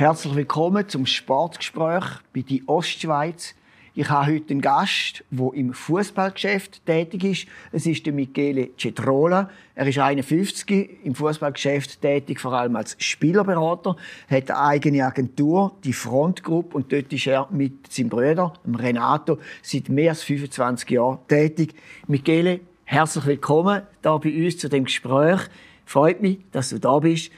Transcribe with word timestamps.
Herzlich 0.00 0.34
willkommen 0.34 0.88
zum 0.88 1.04
Sportgespräch 1.04 2.04
bei 2.34 2.40
die 2.40 2.66
Ostschweiz. 2.66 3.54
Ich 3.94 4.08
habe 4.08 4.32
heute 4.32 4.52
einen 4.52 4.62
Gast, 4.62 5.22
der 5.30 5.52
im 5.52 5.74
Fußballgeschäft 5.74 6.86
tätig 6.86 7.22
ist. 7.22 7.46
Es 7.70 7.84
ist 7.84 8.06
der 8.06 8.14
Michele 8.14 8.70
Cetrola. 8.78 9.50
Er 9.74 9.86
ist 9.86 9.98
51, 9.98 11.04
im 11.04 11.14
Fußballgeschäft 11.14 12.00
tätig, 12.00 12.40
vor 12.40 12.54
allem 12.54 12.76
als 12.76 12.96
Spielerberater, 12.98 13.94
hat 14.30 14.50
eine 14.50 14.58
eigene 14.58 15.04
Agentur, 15.04 15.76
die 15.84 15.92
Frontgruppe, 15.92 16.78
und 16.78 16.90
dort 16.90 17.12
ist 17.12 17.26
er 17.26 17.46
mit 17.50 17.92
seinem 17.92 18.08
Bruder, 18.08 18.54
Renato, 18.66 19.36
seit 19.60 19.90
mehr 19.90 20.12
als 20.12 20.22
25 20.22 20.88
Jahren 20.92 21.18
tätig. 21.28 21.74
Michele, 22.06 22.60
herzlich 22.84 23.26
willkommen 23.26 23.82
da 24.00 24.16
bei 24.16 24.32
uns 24.46 24.56
zu 24.56 24.70
dem 24.70 24.84
Gespräch. 24.84 25.40
Freut 25.84 26.22
mich, 26.22 26.38
dass 26.52 26.70
du 26.70 26.80
da 26.80 26.98
bist. 27.00 27.30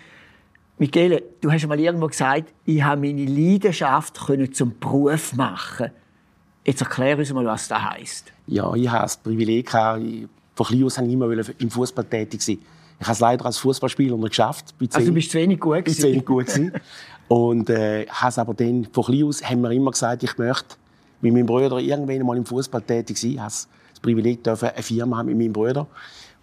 Michele, 0.79 1.23
du 1.41 1.51
hast 1.53 1.67
mal 1.67 1.79
irgendwo 1.79 2.07
gesagt, 2.07 2.53
ich 2.65 2.83
habe 2.83 3.01
meine 3.01 3.25
Leidenschaft 3.25 4.21
zum 4.53 4.79
Beruf 4.79 5.35
machen. 5.35 5.91
Jetzt 6.65 6.81
erklär 6.81 7.19
uns 7.19 7.33
mal, 7.33 7.45
was 7.45 7.69
das 7.69 7.83
heisst. 7.83 8.33
Ja, 8.47 8.75
ich 8.75 8.89
habe 8.89 9.03
das 9.03 9.17
Privileg, 9.17 9.71
von 9.71 10.67
klein 10.67 10.85
aus 10.85 10.99
immer 10.99 11.31
im 11.59 11.71
Fußball 11.71 12.05
tätig 12.05 12.43
sein. 12.43 12.59
Ich 13.01 13.07
habe 13.07 13.15
es 13.15 13.21
leider 13.21 13.47
als 13.47 13.59
Fußballspieler 13.59 14.17
nicht 14.17 14.29
geschafft. 14.29 14.75
Also 14.93 15.07
du 15.07 15.15
bist 15.15 15.31
zu 15.31 15.39
wenig 15.39 15.59
gut 15.59 15.85
gewesen? 15.85 16.01
Zu 16.01 16.07
wenig 16.07 16.25
gut 16.25 16.47
gewesen. 16.47 16.73
Und 17.27 17.69
äh, 17.71 18.07
habe 18.07 18.41
aber 18.41 18.55
dann, 18.55 18.87
von 18.93 19.05
klein 19.05 19.25
aus 19.25 19.43
haben 19.43 19.63
wir 19.63 19.71
immer 19.71 19.91
gesagt, 19.91 20.23
ich 20.23 20.37
möchte 20.39 20.77
mit 21.21 21.33
meinem 21.33 21.47
Bruder 21.47 21.79
irgendwann 21.79 22.27
mal 22.27 22.37
im 22.37 22.45
Fußball 22.45 22.83
tätig 22.83 23.17
sein. 23.17 23.31
Ich 23.33 23.39
habe 23.39 23.49
das 23.49 23.69
Privileg, 24.01 24.45
dürfen, 24.45 24.69
eine 24.69 24.83
Firma 24.83 25.17
haben 25.19 25.27
mit 25.27 25.39
meinem 25.39 25.53
Bruder. 25.53 25.87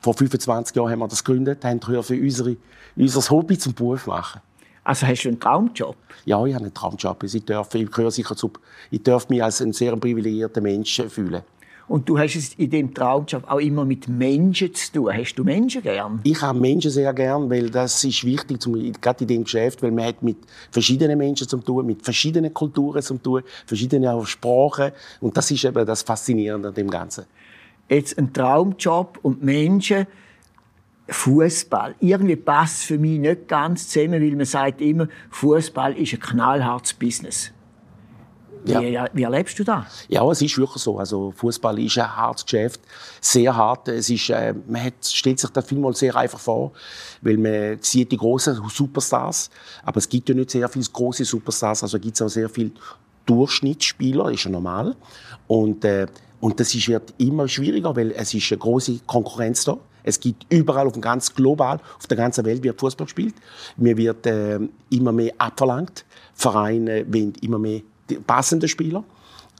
Vor 0.01 0.13
25 0.13 0.75
Jahren 0.75 0.91
haben 0.91 0.99
wir 0.99 1.07
das 1.07 1.23
gegründet, 1.23 1.63
haben 1.65 1.81
für 1.81 1.99
unsere, 1.99 2.55
unser 2.95 3.29
Hobby 3.29 3.57
zum 3.57 3.73
Beruf 3.73 4.07
machen. 4.07 4.41
Also 4.83 5.05
hast 5.05 5.23
du 5.23 5.29
einen 5.29 5.39
Traumjob? 5.39 5.95
Ja, 6.25 6.43
ich 6.45 6.53
habe 6.53 6.65
einen 6.65 6.73
Traumjob. 6.73 7.23
Ich 7.23 7.45
darf, 7.45 7.75
ich 7.75 7.91
gehöre 7.91 8.11
sicher 8.11 8.35
zu, 8.35 8.51
ich 8.89 9.03
darf 9.03 9.27
mich 9.29 9.43
als 9.43 9.61
ein 9.61 9.73
sehr 9.73 9.95
privilegierter 9.97 10.61
Mensch 10.61 11.01
fühlen. 11.09 11.41
Und 11.89 12.07
du 12.07 12.19
hast 12.19 12.35
es 12.35 12.53
in 12.53 12.69
diesem 12.69 12.93
Traumjob 12.93 13.49
auch 13.49 13.59
immer 13.59 13.83
mit 13.83 14.07
Menschen 14.07 14.73
zu 14.73 14.91
tun. 14.91 15.11
Hast 15.11 15.33
du 15.35 15.43
Menschen 15.43 15.81
gern? 15.81 16.21
Ich 16.23 16.39
habe 16.41 16.59
Menschen 16.59 16.91
sehr 16.91 17.11
gern, 17.13 17.49
weil 17.49 17.69
das 17.69 18.03
ist 18.03 18.23
wichtig, 18.23 18.61
zum, 18.61 18.73
gerade 19.01 19.23
in 19.23 19.27
diesem 19.27 19.43
Geschäft, 19.43 19.81
weil 19.81 19.91
man 19.91 20.05
hat 20.05 20.21
mit 20.21 20.37
verschiedenen 20.71 21.17
Menschen 21.17 21.47
zu 21.47 21.57
tun, 21.57 21.85
mit 21.85 22.03
verschiedenen 22.03 22.53
Kulturen 22.53 23.01
zu 23.01 23.17
tun, 23.17 23.41
verschiedenen 23.65 24.25
Sprachen. 24.25 24.91
Und 25.19 25.35
das 25.35 25.49
ist 25.49 25.65
eben 25.65 25.85
das 25.85 26.03
Faszinierende 26.03 26.69
an 26.69 26.73
dem 26.75 26.89
Ganzen 26.89 27.25
jetzt 27.89 28.17
ein 28.17 28.31
Traumjob 28.33 29.19
und 29.21 29.43
Menschen, 29.43 30.07
Fußball. 31.09 31.95
Irgendwie 31.99 32.35
passt 32.35 32.83
für 32.83 32.97
mich 32.97 33.19
nicht 33.19 33.47
ganz 33.47 33.89
zusammen, 33.89 34.21
weil 34.21 34.35
man 34.35 34.45
sagt 34.45 34.81
immer, 34.81 35.07
Fußball 35.31 35.97
ist 35.97 36.13
ein 36.13 36.19
knallhartes 36.19 36.93
Business. 36.93 37.51
Wie, 38.65 38.73
ja. 38.73 39.07
wie, 39.13 39.23
erlebst 39.23 39.57
du 39.57 39.63
das? 39.63 40.05
Ja, 40.09 40.29
es 40.29 40.41
ist 40.41 40.57
wirklich 40.57 40.83
so. 40.83 40.99
Also 40.99 41.31
Fußball 41.31 41.79
ist 41.79 41.97
ein 41.97 42.15
hartes 42.15 42.43
Geschäft, 42.43 42.81
sehr 43.21 43.55
hart. 43.55 43.87
Es 43.87 44.09
ist, 44.09 44.29
äh, 44.29 44.53
man 44.67 44.83
hat, 44.83 45.05
stellt 45.05 45.39
sich 45.39 45.49
das 45.49 45.65
vielmal 45.65 45.95
sehr 45.95 46.15
einfach 46.15 46.39
vor, 46.39 46.73
weil 47.21 47.37
man 47.37 47.77
sieht 47.81 48.11
die 48.11 48.17
großen 48.17 48.61
Superstars, 48.69 49.49
aber 49.83 49.97
es 49.97 50.09
gibt 50.09 50.27
ja 50.29 50.35
nicht 50.35 50.51
sehr 50.51 50.67
viele 50.67 50.85
große 50.85 51.23
Superstars. 51.23 51.83
Also 51.83 51.99
gibt 51.99 52.15
es 52.15 52.21
auch 52.21 52.27
sehr 52.27 52.49
viele 52.49 52.71
Durchschnittsspieler, 53.25 54.29
ist 54.31 54.43
ja 54.43 54.51
normal. 54.51 54.95
Und 55.47 55.85
äh, 55.85 56.07
und 56.39 56.59
das 56.59 56.73
ist, 56.73 56.87
wird 56.87 57.13
immer 57.17 57.47
schwieriger, 57.47 57.95
weil 57.95 58.11
es 58.11 58.33
ist 58.33 58.51
eine 58.51 58.59
große 58.59 58.99
Konkurrenz 59.05 59.65
da. 59.65 59.77
Es 60.03 60.19
gibt 60.19 60.45
überall 60.49 60.87
auf 60.87 60.93
dem 60.93 61.01
ganz 61.01 61.33
global, 61.33 61.79
auf 61.97 62.07
der 62.07 62.17
ganzen 62.17 62.45
Welt 62.45 62.63
wird 62.63 62.79
Fußball 62.79 63.05
gespielt. 63.05 63.35
Mir 63.77 63.97
wird 63.97 64.25
äh, 64.25 64.59
immer 64.89 65.11
mehr 65.11 65.33
abverlangt. 65.37 66.05
Vereine 66.33 67.05
wollen 67.13 67.33
immer 67.41 67.59
mehr 67.59 67.81
passende 68.25 68.67
Spieler. 68.67 69.03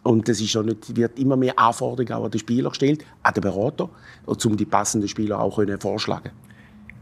Und 0.02 0.30
es 0.30 0.40
wird 0.40 1.20
immer 1.20 1.36
mehr 1.36 1.60
Anforderungen 1.60 2.24
an 2.24 2.32
den 2.32 2.40
Spieler 2.40 2.70
gestellt, 2.70 3.04
an 3.22 3.34
den 3.34 3.42
Berater, 3.42 3.90
um 4.26 4.56
die 4.56 4.66
passenden 4.66 5.10
Spieler 5.10 5.42
auch 5.42 5.62
vorschlagen 5.80 6.32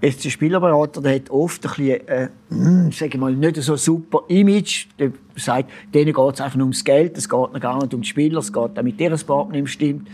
Der 0.01 0.11
Spielerberater 0.11 1.01
der 1.01 1.15
hat 1.15 1.29
oft 1.29 1.65
ein 1.65 1.69
bisschen, 1.69 2.07
äh, 2.07 2.29
hm, 2.49 2.91
sage 2.91 3.17
mal, 3.17 3.33
nicht 3.33 3.55
so 3.57 3.75
super 3.75 4.21
Image. 4.27 4.87
Der 4.99 5.11
sagt, 5.35 5.71
denen 5.93 6.13
geht 6.13 6.33
es 6.33 6.41
einfach 6.41 6.55
nur 6.55 6.65
ums 6.65 6.83
Geld, 6.83 7.17
es 7.17 7.27
geht 7.27 7.61
gar 7.61 7.81
nicht 7.81 7.93
um 7.93 8.01
die 8.01 8.07
Spieler, 8.07 8.39
es 8.39 8.53
geht 8.53 8.71
damit 8.75 8.99
deren 8.99 9.19
Partner 9.19 9.65
stimmt. 9.65 10.07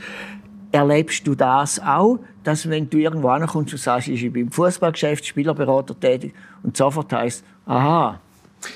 Erlebst 0.72 1.28
du 1.28 1.36
das 1.36 1.80
auch, 1.80 2.20
dass 2.44 2.68
wenn 2.70 2.90
du 2.90 2.98
irgendwo 2.98 3.28
ankommst 3.28 3.74
und 3.74 3.80
sagst, 3.80 4.08
ich 4.08 4.32
bin 4.32 4.44
im 4.44 4.52
Fußballgeschäft 4.52 5.26
Spielerberater 5.26 6.00
tätig 6.00 6.34
und 6.64 6.76
sofort 6.76 7.12
heisst, 7.14 7.44
aha, 7.66 8.20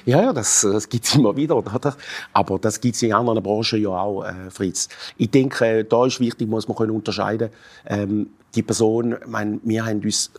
ja, 0.05 0.21
ja, 0.21 0.33
das, 0.33 0.61
das 0.61 0.89
gibt 0.89 1.05
es 1.05 1.15
immer 1.15 1.35
wieder, 1.35 1.55
oder? 1.55 1.95
Aber 2.33 2.59
das 2.59 2.81
gibt 2.81 2.95
es 2.95 3.03
in 3.03 3.13
anderen 3.13 3.41
Branchen 3.41 3.81
ja 3.81 3.89
auch, 3.89 4.23
äh, 4.23 4.49
Fritz. 4.49 4.89
Ich 5.17 5.31
denke, 5.31 5.85
da 5.85 6.05
ist 6.05 6.19
wichtig, 6.19 6.47
muss 6.47 6.67
man 6.67 6.77
können 6.77 6.91
unterscheiden. 6.91 7.49
Ähm, 7.85 8.27
die 8.55 8.63
Person, 8.63 9.13
ich 9.13 9.27
meine, 9.27 9.59
wir 9.63 9.85
haben 9.85 10.01
uns 10.01 10.31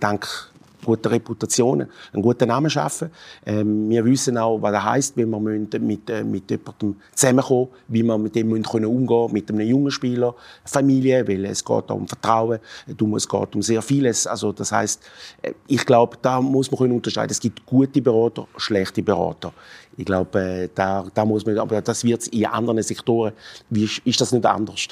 dank 0.00 0.50
guter 0.84 1.10
Reputation 1.10 1.86
einen 2.12 2.22
guten 2.22 2.48
Namen 2.48 2.70
schaffen. 2.70 3.10
Ähm, 3.46 3.88
wir 3.88 4.04
wissen 4.04 4.36
auch, 4.38 4.60
was 4.60 4.72
das 4.72 4.84
heisst, 4.84 5.16
wenn 5.16 5.30
wir 5.30 5.40
mit, 5.40 5.80
mit, 5.80 6.10
äh, 6.10 6.24
mit 6.24 6.50
jemandem 6.50 6.96
zusammenkommen, 7.14 7.68
wie 7.88 8.02
wir 8.02 8.18
mit 8.18 8.34
dem 8.34 8.50
umgehen 8.52 8.64
können, 9.06 9.32
mit 9.32 9.50
einem 9.50 9.60
jungen 9.60 9.90
Spieler, 9.90 10.34
Familie, 10.64 11.26
weil 11.26 11.44
es 11.44 11.64
geht 11.64 11.90
um 11.90 12.06
Vertrauen, 12.06 12.58
es 12.86 13.28
geht 13.28 13.54
um 13.54 13.62
sehr 13.62 13.82
vieles. 13.82 14.26
Also 14.26 14.52
das 14.52 14.72
heisst, 14.72 15.02
äh, 15.42 15.52
ich 15.66 15.84
glaube, 15.84 16.16
da 16.20 16.40
muss 16.40 16.70
man 16.70 16.78
können 16.78 16.94
unterscheiden. 16.94 17.30
Es 17.30 17.40
gibt 17.40 17.64
gute 17.66 18.00
Berater, 18.00 18.46
schlechte 18.56 19.02
Berater. 19.02 19.52
Ich 19.96 20.04
glaube, 20.04 20.40
äh, 20.40 20.68
da, 20.74 21.04
da 21.12 21.24
muss 21.24 21.44
man, 21.44 21.58
aber 21.58 21.80
das 21.82 22.04
wird 22.04 22.26
in 22.28 22.46
anderen 22.46 22.82
Sektoren, 22.82 23.32
wie 23.68 23.88
ist 24.04 24.20
das 24.20 24.32
nicht 24.32 24.46
anders? 24.46 24.88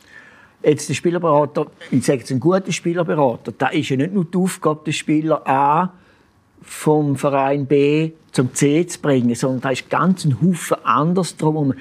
Jetzt 0.63 0.89
der 0.89 0.95
Spielerberater, 0.95 1.67
ich 1.91 2.05
sage 2.05 2.21
jetzt 2.21 2.31
ein 2.33 2.41
guter 2.41 2.73
Spielerberater, 2.73 3.53
da 3.57 3.69
ist 3.69 3.89
ja 3.91 3.97
nicht 3.97 4.13
nur 4.13 4.25
die 4.25 4.37
Aufgabe, 4.37 4.81
den 4.85 4.93
Spieler 4.93 5.47
A 5.47 5.93
vom 6.63 7.17
Verein 7.17 7.67
B 7.67 8.13
zum 8.33 8.53
C 8.55 8.87
zu 8.87 9.01
bringen, 9.01 9.35
sondern 9.35 9.61
da 9.61 9.71
ist 9.71 9.89
ganz 9.89 10.25
ein 10.25 10.41
Haufen 10.43 10.77
anders 10.85 11.37
drum. 11.37 11.75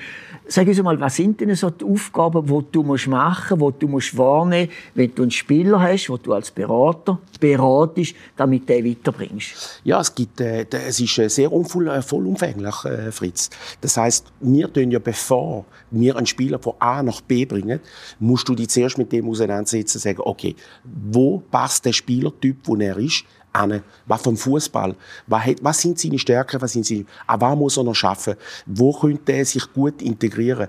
Sag 0.49 0.67
uns 0.67 0.81
mal, 0.81 0.99
was 0.99 1.15
sind 1.15 1.41
denn 1.41 1.53
so 1.55 1.69
die 1.69 1.83
Aufgaben, 1.83 2.45
die 2.45 2.71
du 2.71 2.83
machen 2.83 3.59
musst, 3.59 3.81
die 3.81 3.85
du 3.85 4.17
wahrnehmen 4.17 4.69
musst, 4.69 4.95
wenn 4.95 5.13
du 5.13 5.21
einen 5.23 5.31
Spieler 5.31 5.81
hast, 5.81 6.07
den 6.07 6.17
du 6.23 6.33
als 6.33 6.51
Berater 6.51 7.19
beratest, 7.39 8.15
damit 8.35 8.69
du 8.69 8.77
ihn 8.77 8.85
weiterbringst? 8.85 9.81
Ja, 9.83 9.99
es, 9.99 10.15
gibt, 10.15 10.39
äh, 10.39 10.65
es 10.69 10.99
ist 10.99 11.17
äh, 11.17 11.29
sehr 11.29 11.51
unvoll, 11.51 11.89
äh, 11.89 12.01
vollumfänglich, 12.01 12.85
äh, 12.85 13.11
Fritz. 13.11 13.49
Das 13.81 13.97
heißt, 13.97 14.31
wir 14.39 14.71
tun 14.71 14.89
ja, 14.89 14.99
bevor 14.99 15.65
wir 15.91 16.15
einen 16.15 16.25
Spieler 16.25 16.59
von 16.59 16.73
A 16.79 17.03
nach 17.03 17.19
B 17.21 17.45
bringen, 17.45 17.81
musst 18.19 18.47
du 18.47 18.55
dich 18.55 18.69
zuerst 18.69 18.97
mit 18.97 19.11
dem 19.11 19.29
auseinandersetzen 19.29 19.97
und 19.97 20.01
sagen, 20.01 20.21
okay, 20.23 20.55
wo 20.83 21.39
passt 21.51 21.85
der 21.85 21.93
Spielertyp, 21.93 22.57
wo 22.63 22.75
er 22.77 22.97
ist, 22.97 23.25
an, 23.57 23.83
was 24.05 24.21
vom 24.21 24.37
Fußball, 24.37 24.95
was, 25.27 25.55
was 25.61 25.81
sind 25.81 25.99
seine 25.99 26.19
Stärken, 26.19 26.61
was 26.61 26.73
sind 26.73 26.85
seine, 26.85 27.05
an 27.25 27.41
was 27.41 27.57
muss 27.57 27.77
er 27.77 27.83
noch 27.83 27.95
schaffen, 27.95 28.35
wo 28.65 28.93
könnte 28.93 29.31
er 29.33 29.45
sich 29.45 29.71
gut 29.73 30.01
integrieren, 30.01 30.67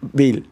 weil 0.00 0.44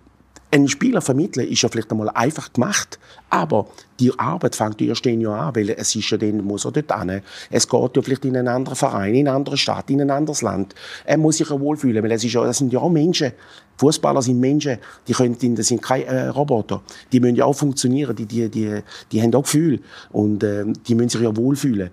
ein 0.57 0.69
Spieler 0.69 1.01
vermitteln 1.01 1.49
ist 1.49 1.63
ja 1.63 1.69
vielleicht 1.69 1.91
einmal 1.91 2.09
einfach 2.11 2.53
gemacht, 2.53 2.99
aber 3.31 3.67
die 4.01 4.19
Arbeit 4.19 4.57
fängt 4.57 4.81
erst 4.81 5.05
dann 5.05 5.21
ja 5.21 5.49
an, 5.49 5.55
weil 5.55 5.71
es 5.71 5.95
ist 5.95 6.11
ja 6.11 6.17
dann, 6.17 6.45
muss 6.45 6.65
er 6.65 6.73
dort 6.73 6.99
hin. 6.99 7.23
Es 7.51 7.69
geht 7.69 7.97
ja 7.97 8.03
vielleicht 8.03 8.25
in 8.25 8.37
einen 8.37 8.49
anderen 8.49 8.77
Verein, 8.77 9.15
in 9.15 9.29
eine 9.29 9.37
andere 9.37 9.57
Stadt, 9.57 9.91
in 9.91 10.01
ein 10.01 10.11
anderes 10.11 10.43
Land. 10.43 10.75
Er 11.05 11.19
muss 11.19 11.37
sich 11.37 11.49
ja 11.49 11.61
wohlfühlen, 11.61 12.03
weil 12.03 12.13
es 12.13 12.25
ist 12.25 12.33
ja, 12.33 12.45
das 12.45 12.59
sind 12.59 12.73
ja 12.73 12.81
auch 12.81 12.91
Menschen. 12.91 13.33
Fußballer 13.79 14.23
sind 14.23 14.41
Menschen, 14.41 14.79
die 15.07 15.13
können, 15.13 15.37
das 15.55 15.67
sind 15.67 15.83
keine 15.83 16.05
äh, 16.05 16.29
Roboter. 16.29 16.83
Die 17.13 17.21
müssen 17.21 17.37
ja 17.37 17.45
auch 17.45 17.55
funktionieren, 17.55 18.17
die, 18.17 18.25
die, 18.25 18.49
die, 18.49 18.81
die 19.13 19.23
haben 19.23 19.35
auch 19.35 19.43
Gefühl 19.43 19.81
und 20.11 20.43
äh, 20.43 20.65
die 20.87 20.95
müssen 20.95 21.11
sich 21.11 21.21
ja 21.21 21.37
wohlfühlen. 21.37 21.91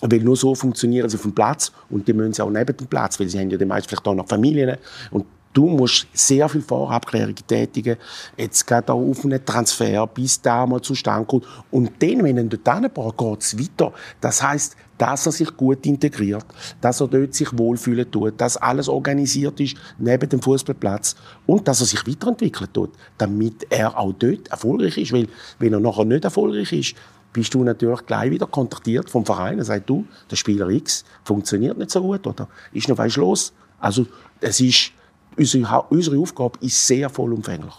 Weil 0.00 0.20
nur 0.20 0.36
so 0.36 0.54
funktionieren 0.54 1.08
sie 1.08 1.16
auf 1.16 1.22
dem 1.22 1.34
Platz 1.34 1.72
und 1.90 2.06
die 2.06 2.12
müssen 2.12 2.32
sie 2.32 2.42
auch 2.42 2.50
neben 2.50 2.76
dem 2.76 2.86
Platz, 2.86 3.18
weil 3.18 3.28
sie 3.28 3.38
haben 3.38 3.50
ja 3.50 3.58
die 3.58 3.66
vielleicht 3.66 4.06
auch 4.06 4.14
noch 4.14 4.28
Familien 4.28 4.76
und 5.10 5.26
Du 5.56 5.68
musst 5.68 6.06
sehr 6.12 6.46
viel 6.50 6.60
Vorabklärung 6.60 7.34
tätigen. 7.34 7.96
Jetzt 8.36 8.66
geht 8.66 8.90
auch 8.90 9.00
auf 9.00 9.24
einen 9.24 9.42
Transfer, 9.42 10.06
bis 10.06 10.42
der 10.42 10.66
mal 10.66 10.82
zustande 10.82 11.24
kommt. 11.26 11.46
Und 11.70 11.92
dann, 11.98 12.22
wenn 12.24 12.36
er 12.36 12.44
dort 12.44 12.78
hinbracht, 12.78 13.16
geht 13.16 13.40
es 13.40 13.58
weiter. 13.58 13.90
Das 14.20 14.42
heißt, 14.42 14.76
dass 14.98 15.24
er 15.24 15.32
sich 15.32 15.56
gut 15.56 15.86
integriert, 15.86 16.44
dass 16.82 17.00
er 17.00 17.08
dort 17.08 17.32
sich 17.32 17.56
wohlfühlen 17.56 18.10
tut, 18.10 18.38
dass 18.38 18.58
alles 18.58 18.86
organisiert 18.86 19.58
ist 19.60 19.78
neben 19.96 20.28
dem 20.28 20.42
Fußballplatz 20.42 21.16
und 21.46 21.66
dass 21.66 21.80
er 21.80 21.86
sich 21.86 22.06
weiterentwickelt 22.06 22.74
tut, 22.74 22.90
damit 23.16 23.66
er 23.70 23.98
auch 23.98 24.12
dort 24.12 24.48
erfolgreich 24.48 24.98
ist. 24.98 25.14
Weil, 25.14 25.26
wenn 25.58 25.72
er 25.72 25.80
nachher 25.80 26.04
nicht 26.04 26.24
erfolgreich 26.24 26.70
ist, 26.74 26.96
bist 27.32 27.54
du 27.54 27.64
natürlich 27.64 28.04
gleich 28.04 28.30
wieder 28.30 28.46
kontaktiert 28.46 29.08
vom 29.08 29.24
Verein 29.24 29.58
und 29.58 29.64
sagst 29.64 29.88
du, 29.88 30.04
der 30.30 30.36
Spieler 30.36 30.68
X 30.68 31.06
funktioniert 31.24 31.78
nicht 31.78 31.92
so 31.92 32.02
gut 32.02 32.26
oder 32.26 32.46
ist 32.74 32.90
noch 32.90 32.98
was 32.98 33.16
los. 33.16 33.54
Also 33.80 34.06
es 34.42 34.60
ist 34.60 34.92
unsere, 35.36 35.82
unsere 35.90 36.18
Aufgabe 36.18 36.58
ist 36.60 36.86
sehr 36.86 37.08
vollumfänglich. 37.08 37.74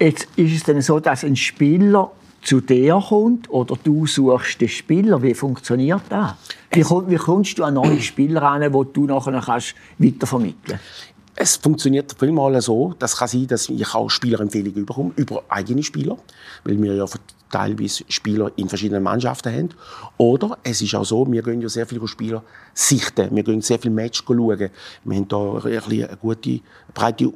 Jetzt 0.00 0.28
ist 0.36 0.54
es 0.54 0.62
dann 0.62 0.80
so, 0.80 1.00
dass 1.00 1.24
ein 1.24 1.34
Spieler 1.34 2.10
zu 2.42 2.60
dir 2.60 3.02
kommt 3.08 3.50
oder 3.50 3.76
du 3.82 4.06
suchst 4.06 4.60
den 4.60 4.68
Spieler? 4.68 5.20
Wie 5.22 5.34
funktioniert 5.34 6.02
das? 6.08 6.34
Wie, 6.70 6.84
wie 6.84 7.16
kommst 7.16 7.58
du 7.58 7.64
an 7.64 7.74
neue 7.74 8.00
Spieler 8.00 8.42
an, 8.42 8.62
die 8.62 8.92
du 8.92 9.04
nachher 9.06 9.40
kannst 9.44 9.74
weitervermitteln 9.98 10.78
kannst? 10.78 11.17
Es 11.40 11.54
funktioniert 11.54 12.16
vielmal 12.18 12.60
so, 12.60 12.94
das 12.98 13.16
kann 13.16 13.28
sein, 13.28 13.46
dass 13.46 13.68
ich 13.68 13.94
auch 13.94 14.10
Spielerempfehlungen 14.10 14.84
bekomme, 14.84 15.12
über 15.14 15.44
eigene 15.48 15.84
Spieler, 15.84 16.18
weil 16.64 16.82
wir 16.82 16.96
ja 16.96 17.06
teilweise 17.48 18.02
Spieler 18.08 18.50
in 18.56 18.68
verschiedenen 18.68 19.04
Mannschaften 19.04 19.54
haben. 19.54 19.68
Oder 20.16 20.58
es 20.64 20.82
ist 20.82 20.96
auch 20.96 21.04
so, 21.04 21.30
wir 21.30 21.44
gehen 21.44 21.62
ja 21.62 21.68
sehr 21.68 21.86
viele 21.86 22.08
Spieler 22.08 22.42
sichten, 22.74 23.28
wir 23.36 23.44
gehen 23.44 23.60
sehr 23.60 23.78
viele 23.78 23.94
Matches 23.94 24.24
schauen. 24.26 24.58
Wir 24.58 25.16
haben 25.16 25.28
da 25.28 25.62
eine 25.64 26.18
gute, 26.20 26.58
breite 26.92 27.24
äh, 27.26 27.28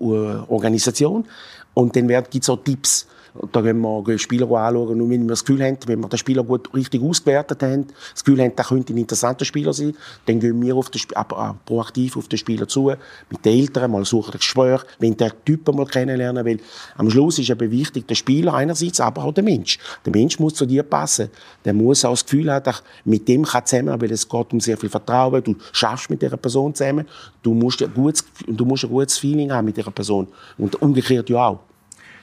Organisation 0.48 1.24
und 1.72 1.94
dann 1.94 2.08
gibt 2.08 2.42
es 2.42 2.50
auch 2.50 2.56
Tipps 2.56 3.06
da 3.50 3.62
gehen 3.62 3.80
wir 3.80 4.18
Spieler 4.18 4.44
anschauen. 4.50 5.00
Und 5.00 5.10
wenn 5.10 5.22
wir 5.22 5.28
das 5.28 5.44
Gefühl 5.44 5.64
haben, 5.64 5.78
wenn 5.86 6.00
wir 6.00 6.08
den 6.08 6.18
Spieler 6.18 6.44
gut 6.44 6.72
richtig 6.74 7.02
ausgewertet 7.02 7.62
haben, 7.62 7.86
das 8.12 8.24
Gefühl 8.24 8.42
haben, 8.42 8.54
der 8.54 8.64
könnte 8.64 8.92
ein 8.92 8.98
interessanter 8.98 9.44
Spieler 9.44 9.72
sein, 9.72 9.94
dann 10.26 10.38
gehen 10.38 10.60
wir 10.60 10.76
auf 10.76 10.90
den, 10.90 11.00
äh, 11.14 11.24
proaktiv 11.64 12.16
auf 12.16 12.28
den 12.28 12.38
Spieler 12.38 12.68
zu, 12.68 12.92
mit 13.30 13.44
den 13.44 13.58
Eltern, 13.58 13.90
mal 13.90 14.04
suchen 14.04 14.34
ein 14.34 14.38
Gespräch, 14.38 14.82
wenn 14.98 15.16
der 15.16 15.32
Typ 15.44 15.66
mal 15.74 15.86
kennenlernen 15.86 16.44
will. 16.44 16.60
Am 16.96 17.08
Schluss 17.08 17.38
ist 17.38 17.48
eben 17.48 17.70
wichtig, 17.70 18.06
der 18.06 18.14
Spieler 18.14 18.54
einerseits, 18.54 19.00
aber 19.00 19.24
auch 19.24 19.32
der 19.32 19.44
Mensch. 19.44 19.78
Der 20.04 20.12
Mensch 20.12 20.38
muss 20.38 20.54
zu 20.54 20.66
dir 20.66 20.82
passen. 20.82 21.30
Der 21.64 21.72
muss 21.72 22.04
auch 22.04 22.10
das 22.10 22.24
Gefühl 22.24 22.52
haben, 22.52 22.74
mit 23.04 23.26
dem 23.28 23.44
kann 23.44 23.64
zusammen, 23.64 24.00
weil 24.00 24.12
es 24.12 24.28
geht 24.28 24.52
um 24.52 24.60
sehr 24.60 24.76
viel 24.76 24.90
Vertrauen. 24.90 25.42
Du 25.42 25.56
schaffst 25.72 26.10
mit 26.10 26.20
dieser 26.20 26.36
Person 26.36 26.74
zusammen. 26.74 27.06
Du 27.42 27.54
musst 27.54 27.82
ein 27.82 27.92
gutes, 27.94 28.24
du 28.46 28.64
musst 28.64 28.84
ein 28.84 28.90
gutes 28.90 29.16
Feeling 29.16 29.50
haben 29.52 29.64
mit 29.64 29.76
dieser 29.76 29.90
Person. 29.90 30.28
Und 30.58 30.80
umgekehrt 30.82 31.30
ja 31.30 31.46
auch. 31.46 31.60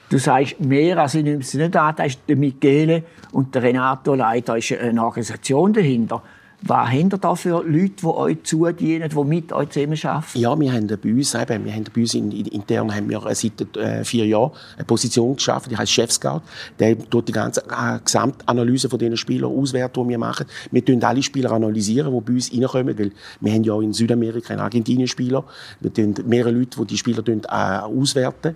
Du 0.09 0.17
sagst 0.17 0.59
mehr, 0.59 0.97
also 0.97 1.19
ich 1.19 1.23
nehme 1.23 1.37
nicht 1.37 1.75
an, 1.77 1.95
da 1.95 2.03
ist 2.03 2.21
der 2.27 2.35
Michele 2.35 3.03
und 3.31 3.53
der 3.53 3.61
Renato 3.61 4.15
Leiter 4.15 4.57
ist 4.57 4.71
eine 4.71 5.03
Organisation 5.03 5.71
dahinter. 5.71 6.23
Was 6.61 6.89
haben 6.89 7.09
ihr 7.11 7.17
da 7.17 7.35
für 7.35 7.63
Leute, 7.63 7.93
die 8.01 8.05
euch 8.05 8.43
zudienen, 8.43 9.09
die 9.09 9.23
mit 9.23 9.53
euch 9.53 9.69
zusammen 9.69 9.97
arbeiten? 10.03 10.39
Ja, 10.39 10.59
wir 10.59 10.73
haben 10.73 10.87
bei 10.87 11.13
uns, 11.13 11.33
eben, 11.33 11.65
wir 11.65 11.73
haben 11.73 11.85
bei 11.93 12.01
uns 12.01 12.13
in, 12.13 12.31
in, 12.31 12.45
intern 12.47 12.93
haben 12.93 13.09
wir 13.09 13.21
seit 13.33 13.77
äh, 13.77 14.03
vier 14.03 14.25
Jahren 14.25 14.51
eine 14.75 14.85
Position 14.85 15.35
geschaffen, 15.35 15.69
die 15.69 15.77
heißt 15.77 15.91
Chefscout. 15.91 16.41
Der 16.79 16.97
tut 17.09 17.27
die 17.29 17.31
ganze 17.31 17.61
äh, 17.61 17.99
Gesamtanalyse 18.03 18.89
von 18.89 18.99
diesen 18.99 19.15
Spielern 19.15 19.51
auswerten, 19.51 20.03
die 20.03 20.09
wir 20.09 20.17
machen. 20.17 20.45
Wir 20.71 20.81
analysieren 20.81 21.03
alle 21.03 21.23
Spieler, 21.23 21.51
analysieren, 21.51 22.13
die 22.13 22.21
bei 22.21 22.33
uns 22.33 22.51
reinkommen, 22.51 22.99
weil 22.99 23.11
wir 23.39 23.53
haben 23.53 23.63
ja 23.63 23.81
in 23.81 23.93
Südamerika, 23.93 24.53
in 24.53 24.59
Argentinien 24.59 25.07
Spieler. 25.07 25.45
Wir 25.79 25.93
tun 25.93 26.13
mehrere 26.25 26.51
Leute, 26.51 26.79
die 26.81 26.87
die 26.87 26.97
Spieler 26.97 27.23
tun, 27.23 27.41
äh, 27.47 27.49
auswerten. 27.49 28.55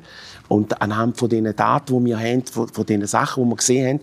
Und 0.49 0.81
anhand 0.81 1.17
von 1.17 1.29
den 1.29 1.55
Daten, 1.55 1.97
die 1.99 2.05
wir 2.05 2.19
haben, 2.19 2.45
von, 2.45 2.67
von 2.67 2.85
den 2.85 3.05
Sachen, 3.07 3.43
die 3.43 3.49
wir 3.49 3.55
gesehen 3.55 3.87
haben, 3.87 3.99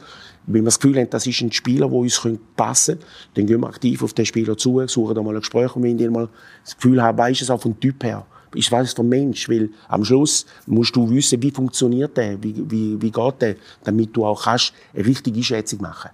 wenn 0.46 0.62
wir 0.62 0.66
das 0.66 0.80
Gefühl 0.80 0.98
haben, 0.98 1.10
das 1.10 1.26
ist 1.26 1.40
ein 1.40 1.52
Spieler, 1.52 1.88
der 1.88 1.96
uns 1.96 2.20
passen 2.56 2.98
könnte, 2.98 3.06
dann 3.34 3.46
gehen 3.46 3.60
wir 3.60 3.68
aktiv 3.68 4.02
auf 4.02 4.12
den 4.12 4.26
Spieler 4.26 4.56
zu, 4.56 4.86
suchen 4.86 5.14
da 5.14 5.22
mal 5.22 5.34
ein 5.34 5.40
Gespräch 5.40 5.74
und 5.76 5.82
wenn 5.82 5.98
die 5.98 6.08
mal 6.08 6.28
das 6.64 6.76
Gefühl 6.76 7.02
haben, 7.02 7.18
weisst 7.18 7.42
es 7.42 7.50
auch 7.50 7.60
vom 7.60 7.78
Typ 7.78 8.02
her, 8.04 8.26
ist 8.54 8.72
was 8.72 8.92
für 8.92 9.02
ein 9.02 9.08
Mensch, 9.08 9.48
weil 9.48 9.70
am 9.88 10.04
Schluss 10.04 10.46
musst 10.66 10.96
du 10.96 11.08
wissen, 11.10 11.42
wie 11.42 11.50
funktioniert 11.50 12.16
der, 12.16 12.42
wie, 12.42 12.54
wie, 12.68 13.00
wie 13.00 13.10
geht 13.10 13.42
der, 13.42 13.56
damit 13.84 14.16
du 14.16 14.24
auch 14.24 14.44
kannst 14.44 14.72
eine 14.94 15.06
richtige 15.06 15.38
Einschätzung 15.38 15.82
machen 15.82 16.10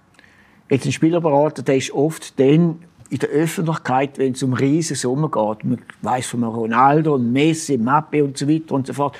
Jetzt 0.69 0.85
ein 0.85 0.91
Spielerberater, 0.91 1.63
der 1.63 1.77
ist 1.77 1.91
oft 1.91 2.37
dann 2.39 2.79
in 3.09 3.19
der 3.19 3.29
Öffentlichkeit, 3.29 4.17
wenn 4.17 4.33
es 4.33 4.43
um 4.43 4.51
riesen 4.51 4.97
Summen 4.97 5.31
geht. 5.31 5.63
Man 5.63 5.79
weiß 6.01 6.27
von 6.27 6.43
Ronaldo, 6.43 7.17
Messi, 7.17 7.77
Mappe 7.77 8.21
und 8.21 8.37
so 8.37 8.49
weiter 8.49 8.73
und 8.73 8.85
so 8.85 8.91
fort. 8.91 9.17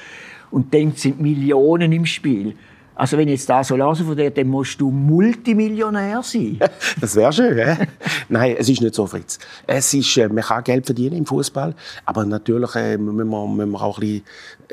Und 0.51 0.73
dann 0.73 0.91
sind 0.93 1.21
Millionen 1.21 1.93
im 1.93 2.05
Spiel. 2.05 2.55
Also 2.97 3.15
wenn 3.17 3.27
ich 3.27 3.35
jetzt 3.35 3.49
da 3.49 3.63
so 3.63 3.75
lasse 3.75 4.03
von 4.03 4.17
dir, 4.17 4.31
dann 4.31 4.47
musst 4.47 4.81
du 4.81 4.89
Multimillionär 4.89 6.23
sein. 6.23 6.59
das 7.01 7.15
wäre 7.15 7.31
schön, 7.31 7.57
ja? 7.57 7.77
Nein, 8.27 8.55
es 8.57 8.69
ist 8.69 8.81
nicht 8.81 8.95
so, 8.95 9.05
Fritz. 9.05 9.37
Es 9.67 9.93
ist, 9.93 10.17
äh, 10.17 10.27
man 10.27 10.43
kann 10.43 10.63
Geld 10.63 10.85
verdienen 10.85 11.17
im 11.17 11.25
Fußball, 11.25 11.75
aber 12.05 12.25
natürlich 12.25 12.73
äh, 12.75 12.97
müssen, 12.97 13.29
wir, 13.29 13.47
müssen 13.47 13.71
wir 13.71 13.81
auch 13.81 13.97
ein 13.97 14.01
bisschen 14.01 14.23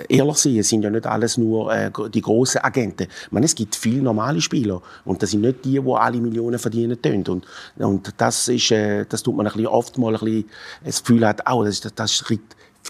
ehrlich 0.08 0.36
sein. 0.36 0.56
Es 0.56 0.68
sind 0.70 0.82
ja 0.82 0.90
nicht 0.90 1.06
alles 1.06 1.36
nur 1.36 1.70
äh, 1.72 1.90
die 2.12 2.22
großen 2.22 2.62
Agenten. 2.62 3.08
Ich 3.26 3.32
meine, 3.32 3.44
es 3.44 3.54
gibt 3.54 3.76
viele 3.76 4.02
normale 4.02 4.40
Spieler 4.40 4.80
und 5.04 5.22
das 5.22 5.32
sind 5.32 5.42
nicht 5.42 5.64
die, 5.64 5.80
die 5.80 5.92
alle 5.92 6.18
Millionen 6.18 6.58
verdienen 6.58 7.00
können. 7.00 7.24
Und, 7.28 7.46
und 7.76 8.14
das 8.16 8.48
ist, 8.48 8.70
äh, 8.70 9.04
das 9.06 9.22
tut 9.22 9.36
man 9.36 9.46
ein 9.46 9.52
bisschen 9.52 9.66
oft 9.66 9.98
mal 9.98 10.14
ein 10.14 10.20
bisschen, 10.20 10.44
das 10.82 11.02
Gefühl 11.04 11.26
hat, 11.26 11.42
oh, 11.50 11.62
das, 11.62 11.80
das, 11.80 11.94
das 11.94 12.24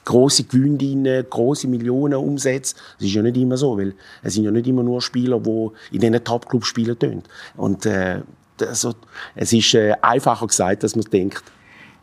große 0.04 0.44
Gewinne, 0.44 1.24
große 1.24 1.68
Millionen 1.68 2.14
Umsätze. 2.14 2.74
Das 2.98 3.06
ist 3.06 3.14
ja 3.14 3.22
nicht 3.22 3.36
immer 3.36 3.56
so, 3.56 3.78
weil 3.78 3.94
es 4.22 4.34
sind 4.34 4.44
ja 4.44 4.50
nicht 4.50 4.66
immer 4.66 4.82
nur 4.82 5.00
Spieler, 5.00 5.40
die 5.40 5.70
in 5.92 6.00
diesen 6.00 6.24
Top-Clubs 6.24 6.66
spielen 6.66 6.98
können. 6.98 7.22
Und 7.56 7.86
äh, 7.86 8.20
also, 8.60 8.94
es 9.34 9.52
ist 9.52 9.74
äh, 9.74 9.94
einfacher 10.00 10.46
gesagt, 10.46 10.82
als 10.84 10.96
man 10.96 11.04
denkt. 11.06 11.42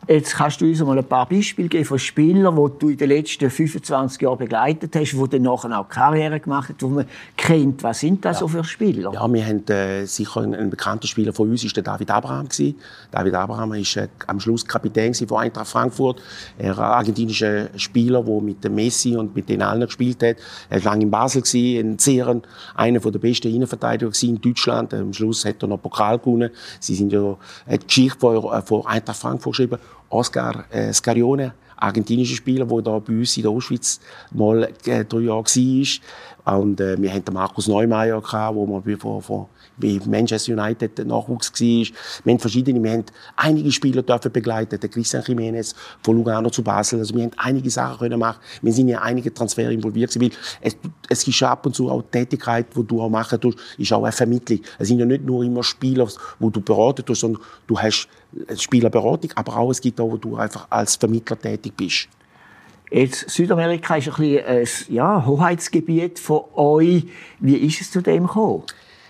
Jetzt 0.08 0.34
kannst 0.34 0.60
du 0.60 0.66
uns 0.66 0.82
mal 0.82 0.98
ein 0.98 1.04
paar 1.04 1.28
Beispiele 1.28 1.68
geben 1.68 1.84
von 1.84 1.96
Spielern, 1.96 2.56
die 2.56 2.78
du 2.80 2.88
in 2.88 2.96
den 2.96 3.08
letzten 3.08 3.48
25 3.48 4.20
Jahren 4.20 4.36
begleitet 4.36 4.96
hast, 4.96 5.12
die 5.12 5.28
dann 5.28 5.42
nachher 5.42 5.78
auch 5.78 5.88
Karriere 5.88 6.40
gemacht 6.40 6.70
haben, 6.70 6.76
die 6.80 6.86
man 6.86 7.06
kennt. 7.36 7.84
Was 7.84 8.00
sind 8.00 8.24
das 8.24 8.38
ja. 8.38 8.40
so 8.40 8.48
für 8.48 8.64
Spieler? 8.64 9.12
Ja, 9.12 9.32
wir 9.32 9.46
haben 9.46 9.64
äh, 9.68 10.04
sicher 10.04 10.40
ein, 10.40 10.56
ein, 10.56 10.70
bekannter 10.70 11.06
Spieler 11.06 11.32
von 11.32 11.48
uns 11.48 11.62
ist 11.62 11.76
der 11.76 11.84
David 11.84 12.10
Abraham 12.10 12.48
gewesen. 12.48 12.74
David 13.12 13.34
Abraham 13.34 13.70
war 13.70 13.76
äh, 13.76 14.08
am 14.26 14.40
Schluss 14.40 14.66
Kapitän 14.66 15.14
von 15.14 15.38
Eintracht 15.38 15.68
Frankfurt. 15.68 16.20
Er 16.58 16.76
war 16.76 16.86
ein 16.86 16.98
argentinischer 16.98 17.68
Spieler, 17.76 18.24
der 18.24 18.40
mit 18.40 18.64
dem 18.64 18.74
Messi 18.74 19.14
und 19.14 19.36
mit 19.36 19.48
den 19.48 19.62
allen 19.62 19.86
gespielt 19.86 20.20
hat. 20.24 20.36
Er 20.68 20.84
war 20.84 20.92
lange 20.92 21.04
in 21.04 21.12
Basel 21.12 21.42
gewesen, 21.42 21.92
ein 21.92 21.98
sehr 22.00 22.42
einer 22.74 22.98
der 22.98 23.18
besten 23.20 23.54
Innenverteidiger 23.54 24.10
in 24.22 24.40
Deutschland. 24.40 24.94
Am 24.94 25.12
Schluss 25.12 25.44
hat 25.44 25.62
er 25.62 25.68
noch 25.68 25.80
Pokal 25.80 26.18
gewonnen. 26.18 26.50
Sie 26.80 26.96
sind 26.96 27.12
ja 27.12 27.36
die 27.70 27.86
Geschichte 27.86 28.18
von, 28.18 28.62
von 28.64 28.84
Eintracht 28.84 29.20
Frankfurt 29.20 29.52
geschrieben. 29.52 29.78
Oscar 30.08 30.64
äh, 30.70 30.92
Scarione, 30.92 31.54
argentinischer 31.76 32.36
Spieler, 32.36 32.66
der 32.66 32.82
da 32.82 32.98
bei 32.98 33.12
uns 33.12 33.36
in 33.36 33.42
der 33.42 33.50
Auschwitz 33.50 34.00
mal 34.30 34.70
äh, 34.86 35.04
drei 35.04 35.20
Jahre 35.20 35.44
war. 35.44 35.84
Und 36.44 36.80
äh, 36.80 37.00
wir 37.00 37.12
hatten 37.12 37.32
Markus 37.32 37.68
Neumeier, 37.68 38.20
gehabt, 38.20 38.56
wo 38.56 38.66
man 38.66 38.82
von, 38.98 39.22
von 39.22 39.46
bei 39.76 40.00
Manchester 40.06 40.52
United 40.52 41.06
Nachwuchs 41.06 41.52
war. 41.52 41.96
Wir 42.24 42.32
haben 42.32 42.38
verschiedene, 42.38 42.82
wir 42.82 42.92
haben 42.92 43.04
einige 43.36 43.70
Spieler 43.70 44.02
dürfen 44.02 44.32
begleiten, 44.32 44.78
der 44.78 44.88
Christian 44.88 45.22
Jiménez 45.22 45.74
von 46.02 46.16
Lugano 46.16 46.50
zu 46.50 46.62
Basel. 46.62 46.98
Also 46.98 47.14
wir 47.14 47.24
haben 47.24 47.32
einige 47.36 47.70
Sachen 47.70 47.98
können 47.98 48.18
machen. 48.18 48.40
Wir 48.60 48.72
sind 48.72 48.88
in 48.88 48.96
einige 48.96 49.32
Transfer 49.32 49.70
involviert 49.70 50.12
weil 50.20 50.30
es, 50.60 50.76
es 51.08 51.26
ist 51.26 51.42
ab 51.42 51.64
und 51.66 51.74
zu 51.74 51.90
auch 51.90 52.02
Tätigkeit, 52.10 52.66
die 52.76 52.84
du 52.84 53.00
auch 53.00 53.08
machen 53.08 53.40
tust, 53.40 53.58
ist 53.78 53.92
auch 53.92 54.02
eine 54.02 54.12
Vermittlung. 54.12 54.60
Es 54.78 54.88
sind 54.88 54.98
ja 54.98 55.06
nicht 55.06 55.24
nur 55.24 55.44
immer 55.44 55.62
Spieler, 55.62 56.08
wo 56.38 56.50
du 56.50 56.60
beraten 56.60 57.04
tust, 57.04 57.20
sondern 57.20 57.42
du 57.66 57.78
hast 57.78 58.08
Spielerberatung, 58.56 59.30
aber 59.34 59.56
auch 59.56 59.70
es 59.70 59.80
gibt 59.80 60.00
auch, 60.00 60.10
wo 60.10 60.16
du 60.16 60.36
einfach 60.36 60.66
als 60.70 60.96
Vermittler 60.96 61.38
tätig 61.40 61.74
bist. 61.76 62.08
Jetzt, 62.92 63.30
Südamerika 63.30 63.96
ist 63.96 64.08
ein, 64.08 64.14
bisschen, 64.14 64.44
ein 64.44 64.68
ja, 64.94 65.24
Hoheitsgebiet 65.24 66.18
von 66.18 66.42
euch. 66.54 67.04
Wie 67.40 67.56
ist 67.56 67.80
es 67.80 67.90
zu 67.90 68.02
dem 68.02 68.26
gekommen? 68.26 68.64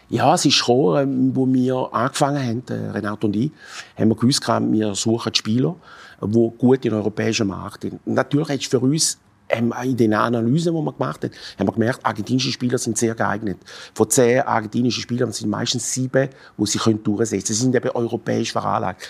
Ja, 0.08 0.34
es 0.34 0.44
ist 0.44 0.60
gekommen, 0.60 1.02
ähm, 1.02 1.30
wo 1.34 1.52
wir 1.52 1.88
angefangen 1.90 2.46
haben, 2.46 2.62
äh, 2.68 2.90
Renato 2.90 3.26
und 3.26 3.34
ich, 3.34 3.50
haben 3.98 4.10
wir 4.10 4.14
gewusst, 4.14 4.46
wir 4.46 4.94
suchen 4.94 5.34
Spieler, 5.34 5.74
die 6.20 6.50
gut 6.58 6.84
in 6.84 6.92
den 6.92 6.94
europäischen 6.94 7.48
Markt 7.48 7.82
sind. 7.82 8.06
Natürlich 8.06 8.50
ist 8.50 8.70
für 8.70 8.78
uns 8.78 9.18
in 9.52 9.96
den 9.96 10.14
Analysen, 10.14 10.74
die 10.74 10.80
wir 10.80 10.92
gemacht 10.92 11.24
haben, 11.24 11.32
haben 11.58 11.68
wir 11.68 11.72
gemerkt, 11.72 12.04
argentinische 12.04 12.52
Spieler 12.52 12.78
sind 12.78 12.96
sehr 12.96 13.14
geeignet. 13.14 13.58
Von 13.94 14.08
zehn 14.08 14.40
argentinischen 14.40 15.02
Spielern 15.02 15.32
sind 15.32 15.50
meistens 15.50 15.92
sieben, 15.92 16.28
die 16.56 16.66
sich 16.66 16.82
durchsetzen 16.82 17.06
können. 17.06 17.44
Sie 17.46 17.54
sind 17.54 17.74
eben 17.74 17.90
europäisch 17.90 18.52
veranlagt. 18.52 19.08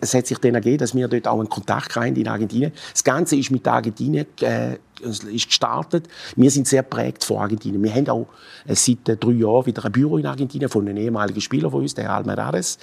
es 0.00 0.14
hat 0.14 0.26
sich 0.26 0.38
dann 0.38 0.54
ergeben, 0.54 0.78
dass 0.78 0.94
wir 0.94 1.08
dort 1.08 1.26
auch 1.26 1.38
einen 1.38 1.48
Kontakt 1.48 1.96
in 1.96 2.28
Argentinien. 2.28 2.72
Das 2.92 3.04
Ganze 3.04 3.36
ist 3.36 3.50
mit 3.50 3.66
Argentinien 3.66 4.26
äh, 4.40 4.76
ist 5.00 5.46
gestartet. 5.46 6.08
Wir 6.36 6.50
sind 6.50 6.68
sehr 6.68 6.82
prägt 6.82 7.24
von 7.24 7.38
Argentinien. 7.38 7.82
Wir 7.82 7.94
haben 7.94 8.08
auch 8.08 8.26
äh, 8.66 8.74
seit 8.74 9.08
äh, 9.08 9.16
drei 9.16 9.32
Jahren 9.32 9.66
wieder 9.66 9.84
ein 9.84 9.92
Büro 9.92 10.18
in 10.18 10.26
Argentinien 10.26 10.68
von 10.68 10.86
einem 10.86 10.96
ehemaligen 10.96 11.40
Spieler 11.40 11.70
von 11.70 11.82
uns, 11.82 11.94
der 11.94 12.12
Almerares. 12.12 12.78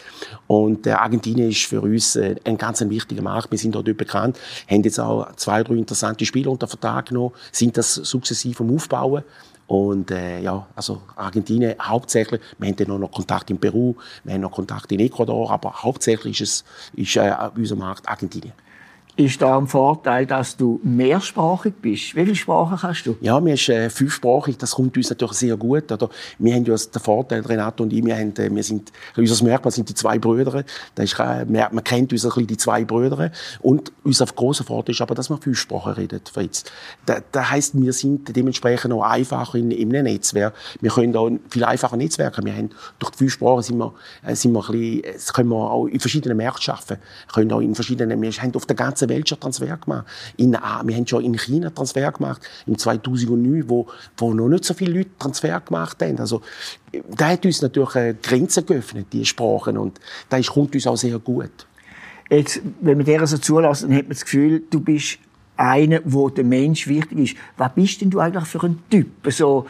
Und 0.47 0.87
äh, 0.87 0.91
Argentinien 0.91 1.49
ist 1.49 1.65
für 1.65 1.81
uns 1.81 2.17
ein 2.17 2.57
ganz 2.57 2.81
wichtiger 2.81 3.21
Markt. 3.21 3.51
Wir 3.51 3.57
sind 3.57 3.75
dort 3.75 3.85
bekannt, 3.97 4.37
haben 4.69 4.83
jetzt 4.83 4.99
auch 4.99 5.35
zwei, 5.35 5.63
drei 5.63 5.75
interessante 5.75 6.25
Spieler 6.25 6.51
unter 6.51 6.67
Vertrag 6.67 7.07
genommen, 7.07 7.33
sind 7.51 7.77
das 7.77 7.93
sukzessiv 7.93 8.61
am 8.61 8.75
Aufbauen. 8.75 9.23
Und 9.67 10.09
äh, 10.09 10.41
ja, 10.41 10.65
also 10.75 11.03
Argentinien 11.15 11.75
hauptsächlich. 11.79 12.41
Wir 12.57 12.69
haben 12.69 12.75
dann 12.75 12.99
noch 12.99 13.11
Kontakt 13.11 13.51
in 13.51 13.59
Peru, 13.59 13.93
wir 14.23 14.33
haben 14.33 14.41
noch 14.41 14.51
Kontakt 14.51 14.91
in 14.91 14.99
Ecuador, 14.99 15.51
aber 15.51 15.83
hauptsächlich 15.83 16.41
ist 16.41 16.63
es 16.95 17.05
ist, 17.07 17.15
äh, 17.17 17.31
unser 17.55 17.75
Markt 17.75 18.09
Argentinien. 18.09 18.53
Ist 19.19 19.41
da 19.41 19.57
ein 19.57 19.67
Vorteil, 19.67 20.25
dass 20.25 20.55
du 20.55 20.79
mehrsprachig 20.81 21.73
bist. 21.81 22.15
Wie 22.15 22.23
viele 22.23 22.35
Sprachen 22.35 22.77
kannst 22.77 23.05
du? 23.05 23.17
Ja, 23.19 23.43
wir 23.43 23.57
sind 23.57 23.75
äh, 23.75 23.89
fünfsprachig. 23.89 24.57
Das 24.57 24.71
kommt 24.71 24.95
uns 24.95 25.09
natürlich 25.09 25.33
sehr 25.33 25.57
gut. 25.57 25.91
Oder? 25.91 26.09
Wir 26.37 26.55
haben 26.55 26.63
ja 26.63 26.75
den 26.75 27.01
Vorteil, 27.01 27.41
Renato 27.41 27.83
und 27.83 27.91
ich, 27.91 28.03
wir, 28.03 28.15
haben, 28.15 28.33
äh, 28.37 28.49
wir 28.49 28.63
sind, 28.63 28.91
unser 29.17 29.43
Merkmal 29.43 29.71
sind 29.71 29.89
die 29.89 29.93
zwei 29.93 30.17
Brüder. 30.17 30.63
Das 30.95 31.05
ist, 31.05 31.19
äh, 31.19 31.45
man, 31.45 31.83
kennt 31.83 32.13
uns 32.13 32.23
ein 32.23 32.29
bisschen 32.29 32.47
die 32.47 32.57
zwei 32.57 32.85
Brüder. 32.85 33.31
Und 33.59 33.91
unser 34.03 34.25
großer 34.25 34.63
Vorteil 34.63 34.93
ist 34.93 35.01
aber, 35.01 35.15
dass 35.15 35.29
wir 35.29 35.37
fünf 35.37 35.59
Sprachen 35.59 35.93
reden, 35.93 36.21
Fritz. 36.31 36.63
Das, 37.05 37.21
das 37.33 37.51
heisst, 37.51 37.79
wir 37.79 37.91
sind 37.91 38.33
dementsprechend 38.33 38.93
auch 38.93 39.03
einfacher 39.03 39.57
in, 39.57 39.71
in 39.71 39.93
einem 39.93 40.05
Netzwerk. 40.05 40.53
Wir 40.79 40.91
können 40.91 41.15
auch 41.17 41.29
viel 41.49 41.65
einfacher 41.65 41.97
Netzwerken. 41.97 42.45
Wir 42.45 42.55
haben, 42.55 42.69
durch 42.99 43.11
die 43.11 43.17
fünf 43.17 43.33
Sprachen 43.33 43.63
sind 43.63 43.77
wir, 43.79 43.93
äh, 44.23 44.33
sind 44.35 44.53
wir 44.53 44.69
ein 44.69 44.71
bisschen, 44.71 45.33
können 45.33 45.49
wir 45.49 45.71
auch 45.71 45.87
in 45.87 45.99
verschiedenen 45.99 46.37
Märkten 46.37 46.73
arbeiten. 46.73 47.01
Können 47.33 47.51
auch 47.51 47.59
in 47.59 47.75
verschiedenen, 47.75 48.21
wir 48.21 48.31
haben 48.31 48.55
auf 48.55 48.65
der 48.65 48.77
ganzen 48.77 49.08
Welt 49.09 49.27
schon 49.27 49.39
Transfer 49.39 49.77
gemacht. 49.77 50.05
In, 50.37 50.55
ah, 50.55 50.81
wir 50.85 50.95
haben 50.95 51.07
schon 51.07 51.23
in 51.23 51.37
China 51.37 51.69
Transfer 51.69 52.11
gemacht, 52.11 52.41
im 52.65 52.77
2009, 52.77 53.67
wo, 53.67 53.87
wo 54.17 54.33
noch 54.33 54.47
nicht 54.47 54.65
so 54.65 54.73
viele 54.73 54.93
Leute 54.93 55.09
Transfer 55.17 55.59
gemacht 55.59 56.01
haben. 56.01 56.19
Also, 56.19 56.41
da 57.09 57.29
hat 57.29 57.45
uns 57.45 57.61
natürlich 57.61 57.95
äh, 57.95 58.15
Grenzen 58.21 58.65
geöffnet, 58.65 59.07
die 59.11 59.25
Sprachen. 59.25 59.77
Und 59.77 59.99
das 60.29 60.47
kommt 60.47 60.73
uns 60.73 60.87
auch 60.87 60.97
sehr 60.97 61.19
gut. 61.19 61.67
Jetzt, 62.29 62.61
wenn 62.81 62.97
man 62.97 63.05
dir 63.05 63.25
so 63.25 63.37
zulässt, 63.37 63.83
dann 63.83 63.93
hat 63.93 64.03
man 64.03 64.09
das 64.09 64.23
Gefühl, 64.23 64.63
du 64.69 64.79
bist 64.79 65.17
einer, 65.57 65.99
wo 66.05 66.29
der 66.29 66.43
Mensch 66.43 66.87
wichtig 66.87 67.17
ist. 67.17 67.35
Was 67.57 67.73
bist 67.73 68.01
denn 68.01 68.09
du 68.09 68.19
eigentlich 68.19 68.45
für 68.45 68.63
ein 68.63 68.79
Typ? 68.89 69.07
So, 69.31 69.65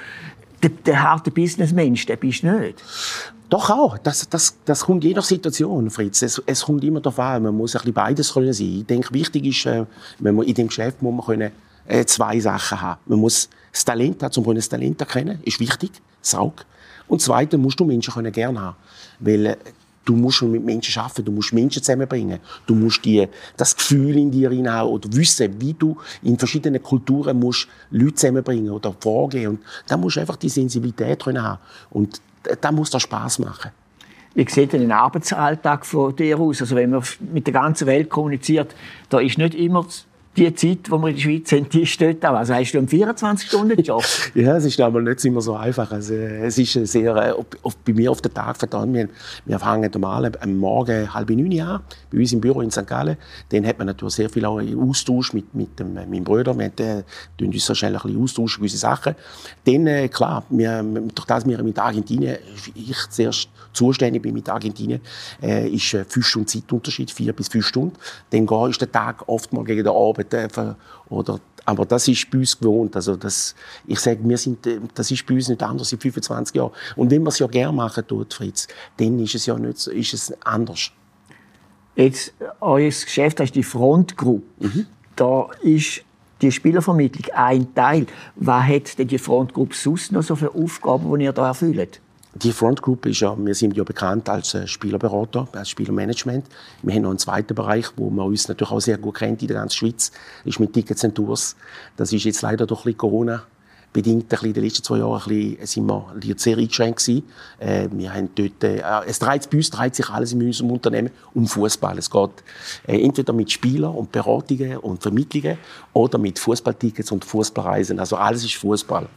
der, 0.61 0.69
der 0.69 1.01
harte 1.01 1.31
Businessmensch, 1.31 2.05
der 2.05 2.17
bist 2.17 2.43
du 2.43 2.51
nicht. 2.51 2.83
Doch 3.49 3.69
auch. 3.71 3.97
Das, 3.97 4.29
das, 4.29 4.57
das 4.63 4.85
kommt 4.85 5.03
je 5.03 5.13
nach 5.13 5.23
Situation, 5.23 5.89
Fritz. 5.89 6.21
Es, 6.21 6.41
es 6.45 6.63
kommt 6.63 6.83
immer 6.83 7.01
darauf 7.01 7.19
an. 7.19 7.43
Man 7.43 7.55
muss 7.55 7.75
ein 7.75 7.79
bisschen 7.79 7.93
beides 7.93 8.33
können 8.33 8.53
sein. 8.53 8.79
Ich 8.79 8.85
denke, 8.85 9.13
wichtig 9.13 9.45
ist, 9.45 9.65
äh, 9.65 9.85
wenn 10.19 10.35
man 10.35 10.45
in 10.45 10.53
dem 10.53 10.67
Geschäft 10.67 11.01
muss 11.01 11.15
man 11.15 11.25
können, 11.25 11.51
äh, 11.87 12.05
zwei 12.05 12.39
Sachen 12.39 12.79
haben. 12.79 13.01
Man 13.07 13.19
muss 13.19 13.49
das 13.71 13.83
Talent 13.83 14.21
haben, 14.21 14.45
um 14.45 14.55
das 14.55 14.69
Talent 14.69 15.01
erkennen. 15.01 15.39
Ist 15.43 15.59
wichtig. 15.59 15.91
Das 16.21 16.35
Auge. 16.35 16.63
Und 17.07 17.21
zweitens 17.21 17.59
musst 17.59 17.79
du 17.79 17.85
Menschen 17.85 18.13
können 18.13 18.31
gerne 18.31 18.61
haben. 18.61 18.77
Weil, 19.19 19.45
äh, 19.47 19.57
du 20.05 20.15
musst 20.15 20.41
mit 20.43 20.63
Menschen 20.63 20.99
arbeiten, 20.99 21.25
du 21.25 21.31
musst 21.31 21.53
Menschen 21.53 21.83
zusammenbringen. 21.83 22.39
Du 22.65 22.75
musst 22.75 23.03
die, 23.05 23.27
das 23.57 23.75
Gefühl 23.75 24.17
in 24.17 24.31
dir 24.31 24.49
hinein 24.49 24.83
oder 24.83 25.07
wissen, 25.13 25.59
wie 25.59 25.73
du 25.73 25.97
in 26.23 26.37
verschiedenen 26.37 26.81
Kulturen 26.81 27.39
musst 27.39 27.67
Leute 27.91 28.15
zusammenbringen 28.15 28.71
oder 28.71 28.95
vorgehen. 28.99 29.49
Und 29.49 29.59
da 29.87 29.97
musst 29.97 30.17
du 30.17 30.21
einfach 30.21 30.35
die 30.35 30.49
Sensibilität 30.49 31.25
haben. 31.25 31.59
Und 31.91 32.21
da 32.61 32.71
muss 32.71 32.89
das 32.89 33.03
Spaß 33.03 33.39
machen. 33.39 33.71
Wie 34.35 34.47
sieht 34.47 34.73
denn 34.73 34.83
ein 34.83 34.91
Arbeitsalltag 34.91 35.85
von 35.85 36.15
dir 36.15 36.39
aus? 36.39 36.61
Also 36.61 36.75
wenn 36.75 36.91
man 36.91 37.03
mit 37.33 37.47
der 37.47 37.53
ganzen 37.53 37.87
Welt 37.87 38.09
kommuniziert, 38.09 38.75
da 39.09 39.19
ist 39.19 39.37
nicht 39.37 39.55
immer 39.55 39.85
die 40.39 40.53
Zeit, 40.53 40.87
die 40.87 40.91
wir 40.91 41.07
in 41.07 41.15
der 41.15 41.21
Schweiz 41.21 41.51
haben, 41.51 41.69
die 41.69 41.85
steht 41.85 42.25
auch. 42.25 42.33
Also 42.33 42.53
hast 42.53 42.71
du 42.71 42.77
einen 42.77 42.87
24-Stunden-Job? 42.87 44.03
ja, 44.35 44.57
es 44.57 44.65
ist 44.65 44.79
aber 44.79 45.01
nicht 45.01 45.23
immer 45.25 45.41
so 45.41 45.55
einfach. 45.55 45.91
Also, 45.91 46.13
es 46.13 46.57
ist 46.57 46.73
sehr, 46.87 47.15
äh, 47.15 47.33
bei 47.85 47.93
mir 47.93 48.11
auf 48.11 48.21
den 48.21 48.33
Tag 48.33 48.57
vertan. 48.57 48.93
Wir, 48.93 49.09
wir 49.45 49.59
fangen 49.59 49.89
normal 49.93 50.31
am 50.39 50.57
Morgen 50.57 51.13
halb 51.13 51.29
neun 51.29 51.59
an, 51.61 51.81
bei 52.11 52.19
uns 52.19 52.31
im 52.31 52.41
Büro 52.41 52.61
in 52.61 52.71
St. 52.71 52.87
Gallen. 52.87 53.17
Dann 53.49 53.65
hat 53.65 53.77
man 53.77 53.87
natürlich 53.87 54.15
sehr 54.15 54.29
viel 54.29 54.45
auch 54.45 54.61
Austausch 54.61 55.33
mit, 55.33 55.53
mit 55.53 55.79
dem, 55.79 55.93
meinem 55.93 56.23
Bruder. 56.23 56.57
Wir 56.57 56.67
äh, 56.67 57.03
tun 57.37 57.47
uns 57.53 57.67
wahrscheinlich 57.67 58.03
ein 58.03 58.07
bisschen 58.07 58.23
austauschen, 58.23 58.61
gewisse 58.61 58.77
Sachen. 58.77 59.15
Dann, 59.65 59.87
äh, 59.87 60.07
klar, 60.07 60.43
wir, 60.49 60.81
durch 60.83 61.27
das 61.27 61.45
wir 61.45 61.61
mit 61.63 61.77
Argentinien, 61.77 62.37
ich 62.75 63.09
zuerst 63.09 63.49
zuständig 63.73 64.21
bin 64.21 64.33
mit 64.33 64.49
Argentinien, 64.49 65.01
äh, 65.41 65.69
ist 65.69 65.93
äh, 65.93 66.05
fünf 66.05 66.25
Stunden 66.25 66.47
Zeitunterschied, 66.47 67.11
vier 67.11 67.33
bis 67.33 67.47
fünf 67.47 67.65
Stunden. 67.65 67.95
Dann 68.29 68.47
ist 68.69 68.81
der 68.81 68.91
Tag 68.91 69.27
oft 69.27 69.53
mal 69.53 69.63
gegen 69.63 69.83
den 69.83 69.93
Abend 69.93 70.28
dürfen. 70.29 70.75
Oder, 71.09 71.39
aber 71.65 71.85
das 71.85 72.07
ist 72.07 72.29
bei 72.29 72.39
uns 72.39 72.57
gewohnt. 72.57 72.95
Also 72.95 73.15
das, 73.15 73.55
ich 73.85 73.99
sage, 73.99 74.19
wir 74.23 74.37
sind, 74.37 74.67
das 74.93 75.11
ist 75.11 75.25
bei 75.25 75.35
uns 75.35 75.49
nicht 75.49 75.61
anders 75.61 75.89
seit 75.89 76.01
25 76.01 76.55
Jahren. 76.55 76.71
Und 76.95 77.11
wenn 77.11 77.21
man 77.21 77.29
es 77.29 77.39
ja 77.39 77.47
gerne 77.47 77.73
machen 77.73 78.05
tut, 78.07 78.33
Fritz, 78.33 78.67
dann 78.97 79.19
ist 79.19 79.35
es 79.35 79.45
ja 79.45 79.57
nicht 79.57 79.77
so, 79.77 79.91
ist 79.91 80.13
es 80.13 80.33
anders. 80.43 80.91
Jetzt, 81.95 82.33
euer 82.61 82.87
Geschäft 82.89 83.39
ist 83.39 83.55
die 83.55 83.63
Frontgruppe. 83.63 84.45
Mhm. 84.59 84.85
Da 85.15 85.49
ist 85.61 86.03
die 86.41 86.51
Spielervermittlung 86.51 87.33
ein 87.35 87.73
Teil. 87.75 88.07
Was 88.35 88.63
hat 88.63 88.97
denn 88.97 89.07
die 89.07 89.17
Frontgruppe 89.17 89.75
sonst 89.75 90.11
noch 90.11 90.23
so 90.23 90.35
für 90.35 90.53
Aufgaben, 90.53 91.17
die 91.19 91.25
ihr 91.25 91.33
da 91.33 91.47
erfüllt? 91.47 91.99
Die 92.35 92.51
Front 92.51 92.81
Group 92.83 93.07
ist 93.07 93.21
ja, 93.21 93.35
wir 93.37 93.55
sind 93.55 93.75
ja 93.75 93.83
bekannt 93.83 94.29
als 94.29 94.53
äh, 94.53 94.67
Spielerberater, 94.67 95.47
als 95.51 95.69
Spielermanagement. 95.69 96.45
Wir 96.83 96.93
haben 96.93 97.01
noch 97.01 97.09
einen 97.09 97.19
zweiten 97.19 97.55
Bereich, 97.55 97.87
wo 97.95 98.11
man 98.11 98.27
uns 98.27 98.47
natürlich 98.47 98.71
auch 98.71 98.79
sehr 98.79 98.99
gut 98.99 99.15
kennt 99.15 99.41
in 99.41 99.47
der 99.47 99.57
ganzen 99.57 99.77
Schweiz, 99.77 100.11
ist 100.45 100.59
mit 100.59 100.71
Tickets 100.73 101.03
and 101.03 101.15
Tours. 101.15 101.55
Das 101.97 102.13
ist 102.13 102.23
jetzt 102.25 102.43
leider 102.43 102.67
durch 102.67 102.95
Corona 102.95 103.43
bedingt 103.91 104.25
ein 104.25 104.27
bisschen 104.27 104.47
in 104.47 104.53
den 104.53 104.63
letzten 104.63 104.83
zwei 104.83 104.99
Jahren 104.99 105.21
ein 105.21 105.57
bisschen, 105.57 105.65
sind 105.65 105.87
wir 105.87 106.35
sehr 106.37 106.57
eingeschränkt 106.57 106.99
gewesen. 106.99 107.23
Äh, 107.59 107.87
wir 107.91 108.13
haben 108.13 108.29
dort, 108.35 108.63
äh, 108.63 108.81
es 109.07 109.19
dreht, 109.19 109.49
bei 109.49 109.57
uns 109.57 109.69
dreht 109.69 109.95
sich 109.95 110.09
alles 110.09 110.31
in 110.33 110.43
unserem 110.43 110.71
Unternehmen 110.71 111.09
um 111.33 111.47
Fußball. 111.47 111.97
Es 111.97 112.09
geht 112.09 112.29
äh, 112.87 113.01
entweder 113.01 113.33
mit 113.33 113.51
Spielern 113.51 113.95
und 113.95 114.11
Beratungen 114.11 114.77
und 114.77 115.01
Vermittlungen 115.01 115.57
oder 115.93 116.17
mit 116.17 116.37
Fußballtickets 116.37 117.11
und 117.11 117.25
Fußballreisen. 117.25 117.99
Also 117.99 118.15
alles 118.17 118.43
ist 118.43 118.55
Fußball. 118.55 119.07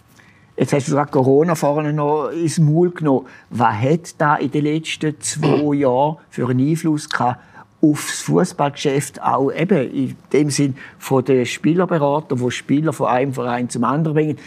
Jetzt 0.56 0.72
hast 0.74 0.88
du 0.88 0.92
gerade 0.92 1.10
Corona 1.10 1.54
vorne 1.54 1.92
noch 1.92 2.28
ins 2.28 2.58
Maul 2.58 2.90
genommen. 2.90 3.26
Was 3.48 3.74
hat 3.74 4.20
da 4.20 4.36
in 4.36 4.50
den 4.50 4.64
letzten 4.64 5.18
zwei 5.20 5.74
Jahren 5.76 6.18
für 6.28 6.48
einen 6.48 6.68
Einfluss 6.68 7.08
gehabt 7.08 7.40
aufs 7.80 8.20
Fußballgeschäft 8.20 9.20
auch 9.20 9.50
eben 9.50 9.90
in 9.90 10.16
dem 10.32 10.50
Sinn 10.50 10.76
von 10.98 11.24
den 11.24 11.44
Spielerberatern, 11.46 12.38
wo 12.38 12.48
Spieler 12.50 12.92
von 12.92 13.08
einem 13.08 13.34
Verein 13.34 13.68
zum 13.70 13.82
anderen 13.82 14.14
bringen, 14.14 14.38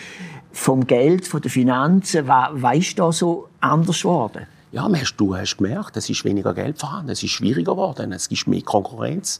vom 0.54 0.88
Geld, 0.88 1.28
von 1.28 1.42
den 1.42 1.52
Finanzen, 1.52 2.28
was 2.28 2.78
ist 2.78 2.98
da 2.98 3.12
so 3.12 3.50
anders 3.60 4.04
geworden? 4.04 4.48
Ja, 4.72 4.90
du 5.18 5.36
hast 5.36 5.58
gemerkt, 5.58 5.96
es 5.96 6.10
ist 6.10 6.26
weniger 6.26 6.54
Geld 6.54 6.78
vorhanden, 6.80 7.12
es 7.12 7.24
ist 7.24 7.32
schwieriger 7.32 7.74
geworden, 7.74 8.12
es 8.12 8.28
gibt 8.28 8.48
mehr 8.48 8.62
Konkurrenz, 8.62 9.40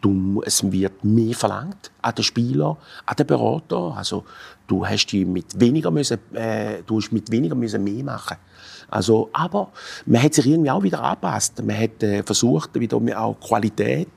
du, 0.00 0.42
es 0.46 0.70
wird 0.70 1.04
mehr 1.04 1.34
verlangt 1.34 1.90
an 2.00 2.14
den 2.14 2.24
Spieler, 2.24 2.78
an 3.04 3.16
den 3.16 3.26
Berater. 3.26 3.94
Also 3.96 4.24
du 4.66 4.86
hast 4.86 5.06
die 5.08 5.24
mit 5.24 5.58
weniger 5.60 5.90
müssen, 5.90 6.18
äh, 6.34 6.82
du 6.86 6.98
hast 6.98 7.12
mit 7.12 7.30
weniger 7.30 7.54
müssen 7.54 7.84
mehr 7.84 8.04
machen. 8.04 8.36
Also, 8.90 9.30
aber 9.32 9.70
man 10.06 10.22
hat 10.22 10.34
sich 10.34 10.46
irgendwie 10.46 10.70
auch 10.70 10.82
wieder 10.82 11.02
angepasst. 11.02 11.62
Man 11.64 11.78
hat 11.78 12.02
äh, 12.02 12.22
versucht, 12.22 12.78
wieder 12.78 13.00
auch 13.16 13.38
Qualität 13.40 14.08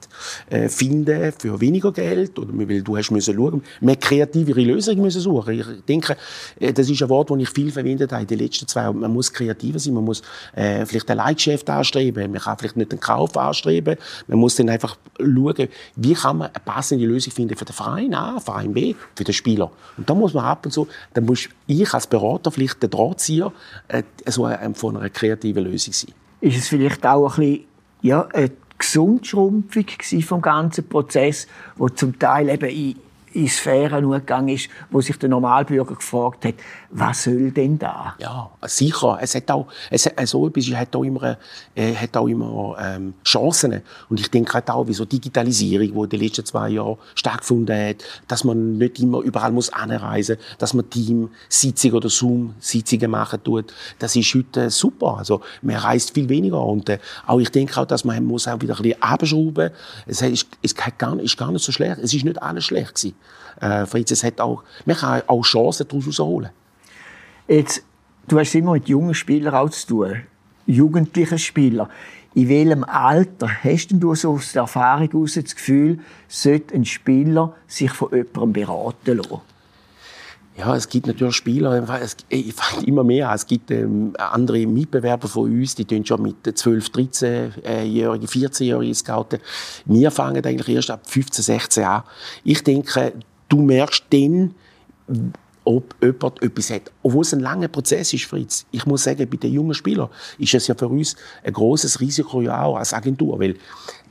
äh, 0.50 0.68
finden 0.68 1.32
für 1.38 1.60
weniger 1.62 1.92
Geld. 1.92 2.38
Oder 2.40 2.50
weil 2.54 2.82
du 2.82 2.98
hast 2.98 3.12
müssen 3.12 3.36
schauen, 3.36 3.64
man 3.82 4.00
kreativere 4.00 4.62
Lösungen 4.62 5.02
müssen 5.02 5.22
suchen. 5.22 5.60
Ich 5.60 5.66
denke, 5.88 6.18
äh, 6.60 6.74
das 6.74 6.90
ist 6.90 7.02
ein 7.02 7.10
Wort, 7.10 7.30
das 7.30 7.38
ich 7.38 7.50
viel 7.50 7.72
verwendet 7.72 8.12
habe 8.12 8.24
in 8.24 8.28
den 8.28 8.40
letzten 8.40 8.68
zwei 8.68 8.82
Jahren. 8.82 9.00
Man 9.00 9.14
muss 9.14 9.32
kreativer 9.32 9.80
sein, 9.80 9.94
man 9.94 10.04
muss 10.04 10.22
äh, 10.56 10.86
vielleicht 10.86 11.10
ein 11.12 11.18
Leitgeschäft 11.18 11.70
anstreben, 11.70 12.32
man 12.32 12.42
kann 12.42 12.58
vielleicht 12.58 12.78
nicht 12.78 12.92
den 12.92 13.00
Kauf 13.00 13.38
anstreben. 13.38 13.98
Man 14.28 14.40
muss 14.40 14.56
dann 14.56 14.70
einfach 14.70 14.98
schauen, 15.20 15.68
wie 15.96 16.14
kann 16.14 16.38
man 16.38 16.48
eine 16.48 16.64
passende 16.66 17.06
Lösung 17.06 17.32
finden 17.32 17.56
für 17.56 17.66
den 17.66 17.74
Verein 17.74 18.14
A, 18.14 18.40
Verein 18.40 18.74
B, 18.74 18.96
für 19.16 19.24
den 19.24 19.34
Spieler. 19.34 19.72
Und 19.98 20.10
da 20.10 20.16
muss 20.16 20.34
man 20.34 20.46
ab 20.46 20.66
und 20.66 20.72
zu, 20.72 20.88
dann 21.14 21.26
muss 21.26 21.48
ich 21.68 21.94
als 21.94 22.08
Berater 22.08 22.52
vielleicht 22.52 22.82
der 22.82 22.90
Drahtzieher 22.90 23.52
äh, 23.88 24.04
so 24.26 24.46
ein, 24.64 24.76
von 24.76 24.98
einer 24.98 25.10
kreativen 25.10 25.64
Lösung 25.64 25.94
sein. 25.94 26.12
Ist 26.42 26.58
es 26.58 26.68
vielleicht 26.68 27.06
auch 27.06 27.38
ein 27.38 27.46
bisschen 27.46 27.66
ja, 28.02 28.28
eine 28.34 28.52
Gesundschrumpfung 28.78 29.86
vom 30.22 30.42
ganzen 30.42 30.88
Prozess, 30.88 31.48
wo 31.78 31.90
zum 31.90 32.20
Teil 32.20 32.50
eben 32.50 32.70
in 32.70 32.96
in 33.34 33.48
Sphären 33.48 34.10
gegangen 34.10 34.50
ist, 34.50 34.70
wo 34.92 35.02
sich 35.02 35.18
der 35.18 35.30
Normalbürger 35.30 35.96
gefragt 35.96 36.46
hat, 36.46 36.56
was 36.90 37.24
soll 37.24 37.52
denn 37.52 37.80
da? 37.80 38.16
Ja, 38.20 38.52
sicher. 38.62 39.18
Es 39.22 39.36
hat 39.36 39.50
auch, 39.50 39.68
es, 39.90 40.10
so 40.26 40.48
etwas 40.48 40.68
hat 40.76 40.96
auch 40.96 41.04
immer, 41.04 41.38
äh, 41.76 41.96
hat 41.96 42.16
auch 42.16 42.28
immer 42.28 42.78
ähm, 42.80 43.16
Chancen. 43.24 43.82
Und 44.10 44.20
ich 44.20 44.30
denke 44.30 44.54
halt 44.54 44.70
auch, 44.70 44.88
wie 44.88 44.94
so 44.94 45.06
Digitalisierung, 45.06 45.88
die 45.88 46.04
in 46.04 46.10
den 46.10 46.20
letzten 46.20 46.46
zwei 46.46 46.70
Jahren 46.70 46.98
stattgefunden 47.16 47.76
hat, 47.76 47.98
dass 48.28 48.44
man 48.44 48.78
nicht 48.78 49.00
immer 49.00 49.22
überall 49.22 49.52
muss 49.52 49.72
anreisen, 49.72 50.38
dass 50.60 50.74
man 50.74 50.90
Team-Sitzungen 50.90 51.96
oder 51.96 52.10
Zoom-Sitzungen 52.10 53.10
machen 53.10 53.44
tut. 53.44 53.74
Das 54.00 54.16
ist 54.16 54.34
heute 54.36 54.70
super. 54.70 55.18
Also 55.18 55.42
man 55.62 55.78
reist 55.78 56.14
viel 56.14 56.30
weniger 56.30 56.62
und 56.62 56.90
äh, 56.90 57.00
auch 57.26 57.40
ich 57.40 57.50
denke 57.50 57.80
auch, 57.80 57.86
dass 57.86 58.06
man 58.06 58.24
muss 58.24 58.48
auch 58.48 58.62
wieder 58.62 58.76
ein 58.76 58.84
bisschen 58.84 59.02
abschrauben. 59.02 59.72
Es 60.06 60.22
ist, 60.22 60.48
es 60.62 60.76
gar, 60.76 61.20
ist 61.20 61.38
gar 61.38 61.52
nicht 61.52 61.64
so 61.64 61.72
schlecht. 61.72 61.98
Es 62.00 62.14
ist 62.14 62.24
nicht 62.24 62.42
alles 62.42 62.66
schlecht 62.66 62.96
gewesen. 62.96 63.16
Äh, 63.62 63.86
Fritz, 63.86 64.12
es 64.12 64.24
hat 64.24 64.42
auch, 64.42 64.64
man 64.86 64.96
kann 64.96 65.22
auch 65.28 65.44
Chancen 65.44 65.88
daraus 65.88 66.20
holen. 66.20 66.50
Jetzt, 67.48 67.84
du 68.28 68.40
hast 68.40 68.56
immer 68.56 68.74
mit 68.74 68.88
jungen 68.88 69.14
Spielern 69.14 69.54
auch 69.54 69.70
zu 69.70 69.88
tun, 69.88 70.24
jugendlichen 70.66 71.40
Spielern. 71.40 71.90
In 72.36 72.50
welchem 72.50 72.84
Alter 72.84 73.48
hast 73.48 73.90
du 73.92 74.16
so 74.16 74.34
aus 74.34 74.54
der 74.54 74.64
Erfahrung 74.64 75.08
heraus 75.10 75.36
das 75.36 75.56
Gefühl, 75.56 76.00
sollte 76.28 76.74
ein 76.74 76.86
Spieler 76.86 77.56
sich 77.68 77.92
von 77.92 78.10
jemandem 78.10 78.54
beraten 78.54 79.18
lassen? 79.18 79.53
Ja, 80.56 80.76
es 80.76 80.88
gibt 80.88 81.08
natürlich 81.08 81.36
Spieler, 81.36 81.84
es, 82.00 82.16
ich 82.30 82.54
fand 82.54 82.88
immer 82.88 83.04
mehr. 83.04 83.32
Es 83.34 83.48
gibt 83.48 83.72
ähm, 83.72 84.14
andere 84.18 84.68
Mitbewerber 84.68 85.28
von 85.28 85.52
uns, 85.52 85.74
die 85.74 85.86
tun 85.86 86.06
schon 86.06 86.22
mit 86.22 86.36
12, 86.58 86.88
13-Jährigen, 86.90 88.28
14-Jährigen 88.28 88.94
scouten. 88.94 89.40
Wir 89.86 90.12
fangen 90.12 90.46
eigentlich 90.46 90.76
erst 90.76 90.92
ab 90.92 91.10
15, 91.10 91.44
16 91.44 91.84
an. 91.84 92.04
Ich 92.44 92.64
denke, 92.64 93.14
du 93.50 93.62
merkst 93.62 94.06
dann, 94.12 94.54
ob 95.64 95.96
jemand 96.02 96.42
etwas 96.44 96.70
hat. 96.70 96.92
Obwohl 97.02 97.22
es 97.22 97.34
ein 97.34 97.40
langer 97.40 97.68
Prozess 97.68 98.14
ist, 98.14 98.26
Fritz. 98.26 98.66
Ich 98.72 98.86
muss 98.86 99.04
sagen, 99.04 99.28
bei 99.30 99.38
den 99.38 99.54
jungen 99.54 99.74
Spielern 99.74 100.10
ist 100.38 100.54
es 100.54 100.68
ja 100.68 100.76
für 100.76 100.88
uns 100.88 101.16
ein 101.44 101.54
großes 101.54 102.00
Risiko 102.00 102.42
ja 102.42 102.62
auch 102.62 102.78
als 102.78 102.94
Agentur, 102.94 103.40
weil 103.40 103.56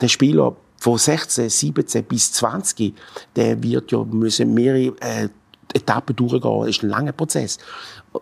der 0.00 0.08
Spieler 0.08 0.56
von 0.78 0.98
16, 0.98 1.48
17 1.48 2.04
bis 2.04 2.32
20, 2.32 2.94
der 3.36 3.62
wird 3.62 3.92
ja 3.92 4.02
müssen 4.02 4.52
mehrere 4.54 4.94
äh, 5.00 5.28
Etappen 5.74 6.16
durchgehen. 6.16 6.60
Das 6.60 6.68
ist 6.68 6.82
ein 6.82 6.90
langer 6.90 7.12
Prozess. 7.12 7.58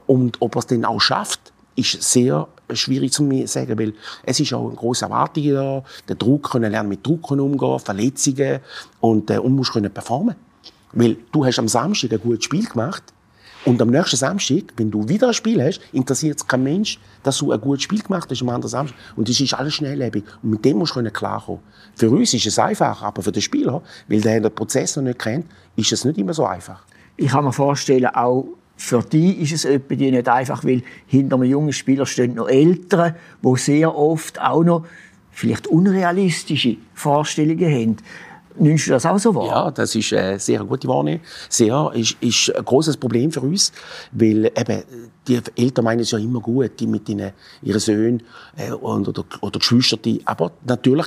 Und 0.06 0.40
ob 0.40 0.56
er 0.56 0.60
es 0.60 0.66
dann 0.66 0.84
auch 0.84 1.00
schafft, 1.00 1.52
ist 1.76 2.02
sehr 2.02 2.48
schwierig 2.72 3.12
zu 3.12 3.28
sagen, 3.46 3.78
weil 3.78 3.94
es 4.24 4.40
ist 4.40 4.52
auch 4.52 4.66
eine 4.66 4.76
große 4.76 5.04
Erwartung 5.04 5.50
da, 5.50 5.84
der 6.08 6.16
Druck 6.16 6.50
können 6.50 6.70
lernen 6.70 6.88
mit 6.88 7.06
Druck 7.06 7.30
umgehen, 7.30 7.78
Verletzungen 7.78 8.60
und, 9.00 9.30
äh, 9.30 9.38
und 9.38 9.54
musst 9.54 9.72
können 9.72 9.92
performen. 9.92 10.36
Weil 10.92 11.16
du 11.32 11.44
hast 11.44 11.58
am 11.58 11.68
Samstag 11.68 12.12
ein 12.12 12.20
gutes 12.20 12.44
Spiel 12.44 12.66
gemacht 12.66 13.02
und 13.64 13.80
am 13.82 13.90
nächsten 13.90 14.16
Samstag, 14.16 14.72
wenn 14.76 14.90
du 14.90 15.06
wieder 15.08 15.28
ein 15.28 15.34
Spiel 15.34 15.62
hast, 15.62 15.80
interessiert 15.92 16.38
es 16.38 16.46
kein 16.46 16.62
Mensch, 16.62 16.98
dass 17.22 17.38
du 17.38 17.52
ein 17.52 17.60
gutes 17.60 17.82
Spiel 17.82 18.02
gemacht 18.02 18.28
hast 18.30 18.40
am 18.40 18.48
anderen 18.48 18.70
Samstag. 18.70 18.98
Und 19.16 19.28
das 19.28 19.38
ist 19.38 19.52
alles 19.52 19.74
schnelllebig. 19.74 20.24
Und 20.42 20.50
mit 20.50 20.64
dem 20.64 20.78
musst 20.78 20.96
du 20.96 21.10
klarkommen. 21.10 21.60
Für 21.94 22.10
uns 22.10 22.32
ist 22.32 22.46
es 22.46 22.58
einfach, 22.58 23.02
aber 23.02 23.22
für 23.22 23.32
den 23.32 23.42
Spieler, 23.42 23.82
weil 24.08 24.20
der 24.20 24.40
den 24.40 24.54
Prozess 24.54 24.96
noch 24.96 25.02
nicht 25.02 25.18
kennt, 25.18 25.46
ist 25.76 25.92
es 25.92 26.04
nicht 26.04 26.18
immer 26.18 26.32
so 26.32 26.46
einfach. 26.46 26.82
Ich 27.20 27.32
kann 27.32 27.44
mir 27.44 27.52
vorstellen, 27.52 28.06
auch 28.06 28.46
für 28.78 29.02
die 29.02 29.42
ist 29.42 29.52
es 29.52 29.66
etwa 29.66 29.94
die 29.94 30.10
nicht 30.10 30.26
einfach, 30.26 30.64
weil 30.64 30.82
hinter 31.06 31.36
einem 31.36 31.50
jungen 31.50 31.72
Spieler 31.74 32.06
stehen 32.06 32.34
noch 32.34 32.48
Eltern, 32.48 33.14
die 33.44 33.56
sehr 33.58 33.94
oft 33.94 34.40
auch 34.40 34.64
noch 34.64 34.86
vielleicht 35.30 35.66
unrealistische 35.66 36.78
Vorstellungen 36.94 37.70
haben. 37.70 37.96
Nimmst 38.58 38.86
du 38.86 38.92
das 38.92 39.04
auch 39.04 39.18
so 39.18 39.34
wahr? 39.34 39.46
Ja, 39.46 39.70
das 39.70 39.94
ist 39.94 40.14
eine 40.14 40.38
sehr 40.38 40.64
gute 40.64 40.88
Wahrnehmung. 40.88 41.20
Sehr, 41.50 41.92
ist, 41.94 42.16
ist 42.22 42.56
ein 42.56 42.64
großes 42.64 42.96
Problem 42.96 43.30
für 43.30 43.42
uns, 43.42 43.70
weil 44.12 44.46
eben, 44.46 44.82
die 45.28 45.40
Eltern 45.56 45.84
meinen 45.84 46.00
es 46.00 46.12
ja 46.12 46.18
immer 46.18 46.40
gut, 46.40 46.72
die 46.80 46.86
mit 46.86 47.06
ihren, 47.06 47.32
ihren 47.62 47.80
Söhnen 47.80 48.22
äh, 48.56 48.72
oder, 48.72 49.24
oder 49.42 49.58
Geschwistern, 49.58 50.20
aber 50.24 50.52
natürlich 50.64 51.06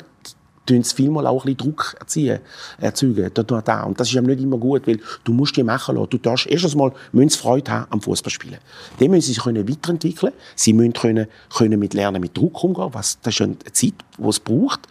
tun 0.66 0.84
sie 0.84 0.96
vielmal 0.96 1.28
auch 1.28 1.46
ein 1.46 1.56
bisschen 1.56 1.58
Druck 1.58 1.96
erziehen, 2.00 2.40
erzeugen. 2.80 3.32
Da, 3.34 3.84
Und 3.84 4.00
das 4.00 4.10
ist 4.10 4.16
eben 4.16 4.28
nicht 4.28 4.42
immer 4.42 4.58
gut, 4.58 4.88
weil 4.88 5.00
du 5.24 5.34
musst 5.34 5.56
die 5.58 5.64
machen 5.64 5.96
lassen. 5.96 6.10
Du 6.10 6.18
darfst 6.18 6.48
erstens 6.48 6.76
mal 6.76 6.92
müssen 7.12 7.32
Freude 7.32 7.72
haben 7.72 7.88
am 7.90 8.02
Fußballspielen. 8.02 8.60
Dann 9.00 9.10
müssen 9.10 9.28
sie 9.28 9.34
sich 9.34 9.44
können 9.44 9.68
weiterentwickeln. 9.68 10.34
Sie 10.56 10.74
müssen 10.74 10.94
können, 10.94 11.28
können 11.56 11.80
mit 11.80 11.94
Lernen 11.94 12.22
mit 12.22 12.36
Druck 12.38 12.64
umgehen. 12.64 12.90
Was, 12.92 13.20
das 13.22 13.34
ist 13.36 13.42
eine 13.42 13.58
Zeit, 13.72 13.94
die 14.18 14.28
es 14.28 14.40
braucht. 14.40 14.82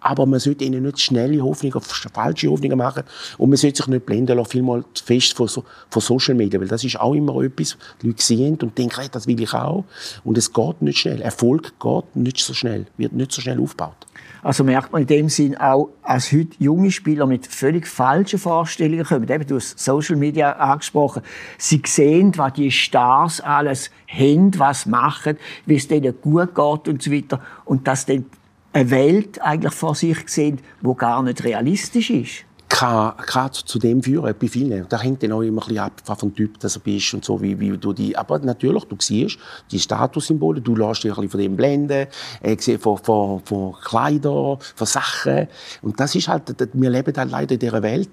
Aber 0.00 0.26
man 0.26 0.40
sollte 0.40 0.64
ihnen 0.64 0.82
nicht 0.82 1.00
schnelle 1.00 1.42
Hoffnungen, 1.42 1.80
falsche 1.80 2.48
Hoffnungen 2.48 2.78
machen. 2.78 3.04
Und 3.38 3.50
man 3.50 3.56
sollte 3.56 3.78
sich 3.78 3.86
nicht 3.86 4.06
blenden 4.06 4.36
lassen, 4.36 4.50
vielmal 4.50 4.84
fest 4.94 5.34
von, 5.34 5.48
von 5.48 6.02
Social 6.02 6.34
Media. 6.34 6.60
Weil 6.60 6.68
das 6.68 6.84
ist 6.84 6.98
auch 6.98 7.14
immer 7.14 7.40
etwas, 7.42 7.76
die 8.02 8.08
Leute 8.08 8.22
sehen 8.22 8.58
und 8.62 8.76
denken, 8.76 9.00
hey, 9.00 9.08
das 9.10 9.26
will 9.26 9.40
ich 9.40 9.52
auch. 9.54 9.84
Und 10.24 10.38
es 10.38 10.52
geht 10.52 10.82
nicht 10.82 10.98
schnell. 10.98 11.20
Erfolg 11.20 11.72
geht 11.78 12.16
nicht 12.16 12.38
so 12.38 12.54
schnell, 12.54 12.86
wird 12.96 13.12
nicht 13.12 13.32
so 13.32 13.40
schnell 13.40 13.60
aufgebaut. 13.60 14.06
Also 14.42 14.64
merkt 14.64 14.92
man 14.92 15.02
in 15.02 15.08
dem 15.08 15.28
Sinn 15.28 15.56
auch, 15.56 15.90
als 16.02 16.32
heute 16.32 16.56
junge 16.58 16.90
Spieler 16.90 17.26
mit 17.26 17.46
völlig 17.46 17.86
falschen 17.86 18.38
Vorstellungen 18.38 19.04
kommen. 19.04 19.28
Eben, 19.28 19.46
du 19.46 19.56
hast 19.56 19.78
Social 19.78 20.16
Media 20.16 20.52
angesprochen. 20.52 21.22
Sie 21.58 21.82
sehen, 21.84 22.32
was 22.36 22.54
die 22.54 22.70
Stars 22.70 23.40
alles 23.40 23.90
haben, 24.08 24.58
was 24.58 24.86
machen, 24.86 25.36
wie 25.66 25.76
es 25.76 25.88
denen 25.88 26.14
gut 26.20 26.54
geht 26.54 26.88
und 26.88 27.02
so 27.02 27.12
weiter. 27.12 27.40
Und 27.64 27.86
dass 27.86 28.06
dann 28.06 28.26
eine 28.72 28.90
Welt 28.90 29.42
eigentlich 29.42 29.74
vor 29.74 29.94
sich 29.94 30.18
sehen, 30.26 30.60
die 30.80 30.96
gar 30.96 31.22
nicht 31.22 31.44
realistisch 31.44 32.10
ist 32.10 32.44
kann, 32.70 33.16
kann 33.16 33.52
zu, 33.52 33.78
dem 33.78 34.02
führen, 34.02 34.32
bei 34.38 34.48
vielen. 34.48 34.88
Da 34.88 35.00
hängt 35.00 35.22
dann 35.22 35.32
auch 35.32 35.42
immer 35.42 35.60
ein 35.62 35.68
bisschen 35.68 35.84
ab, 35.84 36.22
ein 36.22 36.34
Typ 36.34 36.58
du 36.58 36.68
bist 36.80 37.12
und 37.12 37.24
so, 37.24 37.42
wie, 37.42 37.58
wie 37.58 37.76
du 37.76 37.92
die, 37.92 38.16
aber 38.16 38.38
natürlich, 38.38 38.84
du 38.84 38.96
siehst 38.98 39.38
die 39.70 39.78
Statussymbole, 39.78 40.60
du 40.60 40.76
lässt 40.76 41.04
dich 41.04 41.10
ein 41.10 41.16
bisschen 41.16 41.30
von 41.30 41.40
dem 41.40 41.56
blenden, 41.56 42.06
äh, 42.40 42.56
von, 42.78 42.96
von, 42.98 43.40
von 43.40 43.74
Kleidern, 43.84 44.58
von 44.74 44.86
Sachen. 44.86 45.48
Und 45.82 45.98
das 45.98 46.14
ist 46.14 46.28
halt, 46.28 46.54
wir 46.72 46.90
leben 46.90 47.14
halt 47.16 47.30
leider 47.30 47.54
in 47.54 47.58
dieser 47.58 47.82
Welt. 47.82 48.10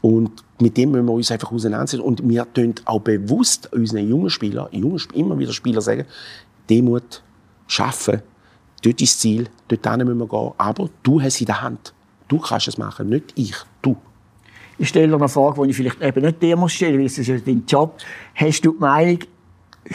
Und 0.00 0.42
mit 0.60 0.76
dem 0.76 0.92
müssen 0.92 1.06
wir 1.06 1.12
uns 1.12 1.30
einfach 1.30 1.52
auseinandersetzen. 1.52 2.02
Und 2.02 2.26
wir 2.26 2.50
tun 2.52 2.74
auch 2.86 3.00
bewusst 3.00 3.72
unseren 3.72 4.08
jungen 4.08 4.30
Spielern, 4.30 4.68
jungen, 4.72 5.00
immer 5.12 5.38
wieder 5.38 5.52
Spieler 5.52 5.82
sagen, 5.82 6.06
Demut, 6.70 7.22
schaffen, 7.66 8.22
dort 8.82 9.00
ist 9.00 9.14
das 9.14 9.20
Ziel, 9.20 9.48
dort 9.68 9.98
müssen 9.98 10.18
wir 10.18 10.26
gehen. 10.26 10.52
Aber 10.56 10.88
du 11.02 11.20
hast 11.20 11.40
in 11.40 11.46
der 11.46 11.60
Hand. 11.60 11.92
Du 12.30 12.38
kannst 12.38 12.68
es 12.68 12.78
machen, 12.78 13.08
nicht 13.08 13.32
ich, 13.34 13.56
du. 13.82 13.96
Ich 14.78 14.90
stelle 14.90 15.16
eine 15.16 15.28
Frage, 15.28 15.64
die 15.64 15.70
ich 15.70 15.76
vielleicht 15.76 16.00
eben 16.00 16.24
nicht 16.24 16.40
dir 16.40 16.56
muss 16.56 16.72
stellen, 16.72 16.96
weil 16.96 17.06
es 17.06 17.18
ist 17.18 17.26
ja 17.26 17.36
dein 17.36 17.64
Job. 17.66 17.98
Hast 18.36 18.64
du 18.64 18.72
die 18.72 18.78
Meinung, 18.78 19.18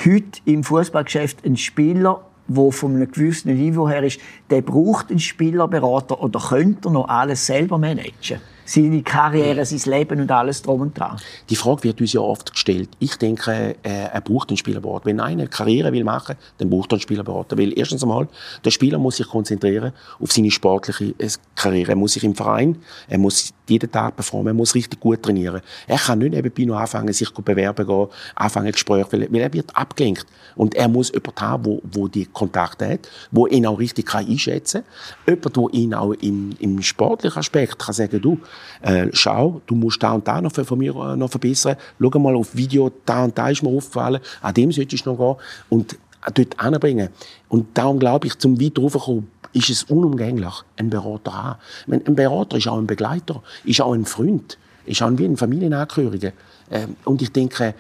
heute 0.06 0.42
im 0.44 0.62
Fußballgeschäft 0.66 1.46
ein 1.46 1.56
Spieler, 1.56 2.26
der 2.48 2.72
von 2.74 2.94
einem 2.94 3.10
gewissen 3.10 3.56
Niveau 3.56 3.88
her 3.88 4.04
ist, 4.04 4.20
der 4.50 4.62
braucht 4.62 5.12
einen 5.12 5.20
Spielerberater 5.20 6.22
oder 6.22 6.42
könnte 6.42 6.90
er 6.90 6.92
noch 6.92 7.08
alles 7.08 7.46
selber 7.46 7.78
managen? 7.78 8.42
Seine 8.66 9.04
Karriere, 9.04 9.66
sein 9.66 9.92
Leben 9.92 10.22
und 10.22 10.32
alles 10.32 10.62
drum 10.62 10.82
und 10.82 10.98
dran. 10.98 11.18
Die 11.50 11.56
Frage 11.56 11.84
wird 11.84 12.02
uns 12.02 12.14
ja 12.14 12.22
oft 12.22 12.52
gestellt. 12.52 12.90
Ich 13.00 13.16
denke, 13.18 13.76
äh, 13.84 13.90
er 14.12 14.22
braucht 14.22 14.50
einen 14.50 14.58
Spielerberater. 14.58 15.06
Wenn 15.06 15.20
einer 15.20 15.42
eine 15.42 15.48
Karriere 15.48 15.92
will 15.94 16.04
machen, 16.04 16.36
dann 16.58 16.70
braucht 16.70 16.92
er 16.92 16.96
einen 16.96 17.02
Spielerberater. 17.02 17.58
Weil 17.58 17.78
erstens 17.78 18.04
einmal, 18.04 18.28
der 18.64 18.72
Spieler 18.72 18.98
muss 18.98 19.18
sich 19.18 19.28
konzentrieren 19.28 19.94
auf 20.20 20.32
seine 20.32 20.52
sportliche 20.52 21.14
äh, 21.18 21.30
Karriere. 21.56 21.92
Er 21.92 21.96
muss 21.96 22.14
sich 22.14 22.24
im 22.24 22.36
Verein, 22.36 22.78
er 23.08 23.18
muss 23.18 23.54
jeden 23.70 23.92
Tag 23.92 24.16
performen, 24.16 24.48
er 24.48 24.54
muss 24.54 24.76
richtig 24.76 25.00
gut 25.00 25.24
trainieren. 25.24 25.62
Er 25.88 25.98
kann 25.98 26.20
nicht 26.20 26.32
nebenbei 26.32 26.64
noch 26.64 26.78
anfangen, 26.78 27.14
sich 27.14 27.34
zu 27.34 27.42
bewerben 27.42 27.86
gehen, 27.86 28.08
anfangen 28.36 28.72
Gespräche, 28.72 29.08
weil, 29.12 29.32
weil 29.32 29.42
er 29.42 29.54
wird 29.54 29.76
abgelenkt. 29.76 30.26
Und 30.56 30.76
er 30.76 30.88
muss 30.88 31.12
jemanden 31.12 31.42
haben, 31.42 31.66
wo, 31.66 31.82
wo 31.84 32.08
die 32.08 32.26
Kontakte 32.26 32.88
hat, 32.88 33.10
wo 33.32 33.48
ihn 33.48 33.66
auch 33.66 33.80
richtig 33.80 34.06
kann 34.06 34.28
einschätzen 34.28 34.84
kann. 35.26 35.36
Jemand, 35.36 35.58
der 35.58 35.74
ihn 35.74 35.94
auch 35.94 36.14
im, 36.14 36.52
im 36.60 36.82
sportlichen 36.82 37.40
Aspekt 37.40 37.80
kann 37.80 37.94
sagen, 37.94 38.22
du, 38.22 38.40
äh, 38.82 39.08
schau, 39.12 39.62
du 39.66 39.76
musst 39.76 40.02
da 40.02 40.14
und 40.14 40.28
da 40.28 40.42
noch 40.42 40.54
von 40.54 40.78
mir 40.78 40.96
äh, 40.96 41.16
noch 41.16 41.30
verbessern. 41.30 41.76
Schau 42.00 42.20
mal 42.20 42.36
auf 42.36 42.56
Video, 42.56 42.92
da 43.06 43.24
und 43.24 43.38
da 43.38 43.50
ist 43.50 43.64
mir 43.64 43.70
aufgefallen, 43.70 44.22
an 44.42 44.54
dem 44.54 44.72
solltest 44.72 45.06
du 45.06 45.12
noch 45.12 45.18
gehen 45.18 45.46
und 45.70 45.98
dort 46.34 46.60
anbringen. 46.60 47.10
Und 47.50 47.78
darum 47.78 48.00
glaube 48.00 48.28
ich, 48.28 48.38
zum 48.38 48.60
weit 48.60 48.78
raufkommen, 48.80 49.28
ist 49.54 49.70
es 49.70 49.84
unumgänglich, 49.84 50.54
einen 50.78 50.90
Berater 50.90 51.34
haben. 51.34 51.60
Ein 51.92 52.16
Berater 52.16 52.58
ist 52.58 52.68
auch 52.68 52.78
ein 52.78 52.88
Begleiter, 52.88 53.42
ist 53.64 53.82
auch 53.82 53.94
ein 53.94 54.06
Freund, 54.06 54.58
ist 54.86 55.02
auch 55.02 55.12
wie 55.16 55.26
ein 55.26 55.38
Familienangehöriger. 55.38 56.34
Ähm, 56.70 56.96
und 57.06 57.22
ich 57.22 57.32
denke, 57.32 57.74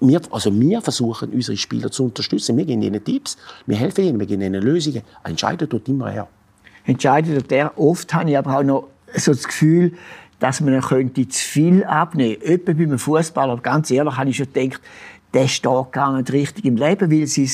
wir, 0.00 0.20
also 0.30 0.58
wir 0.58 0.82
versuchen, 0.82 1.30
unsere 1.30 1.56
Spieler 1.56 1.90
zu 1.90 2.04
unterstützen. 2.04 2.56
Wir 2.56 2.66
geben 2.66 2.82
ihnen 2.82 3.02
Tipps, 3.02 3.36
wir 3.66 3.76
helfen 3.76 4.04
ihnen, 4.04 4.20
wir 4.20 4.26
geben 4.26 4.42
ihnen 4.42 4.62
Lösungen. 4.62 5.02
Entscheiden 5.24 5.68
tut 5.68 5.88
immer 5.88 6.12
er. 6.12 6.28
Entscheidet 6.84 7.40
tut 7.40 7.52
er. 7.52 7.76
Oft 7.78 8.12
habe 8.12 8.30
ich 8.30 8.38
aber 8.38 8.58
auch 8.58 8.62
noch 8.62 8.88
so 9.14 9.32
das 9.32 9.44
Gefühl, 9.44 9.92
dass 10.38 10.60
man 10.60 10.80
könnte 10.82 11.26
zu 11.28 11.40
viel 11.40 11.84
abnehmen 11.84 12.38
könnte. 12.38 12.52
Etwa 12.52 12.72
bei 12.74 12.82
einem 12.82 12.98
Fußballer, 12.98 13.56
ganz 13.58 13.90
ehrlich, 13.90 14.16
habe 14.16 14.30
ich 14.30 14.36
schon 14.36 14.52
gedacht, 14.52 14.82
der 15.32 15.48
steht 15.48 15.92
gar 15.92 16.16
nicht 16.16 16.32
richtig 16.32 16.64
im 16.64 16.76
Leben, 16.76 17.10
weil 17.10 17.26
sein 17.26 17.50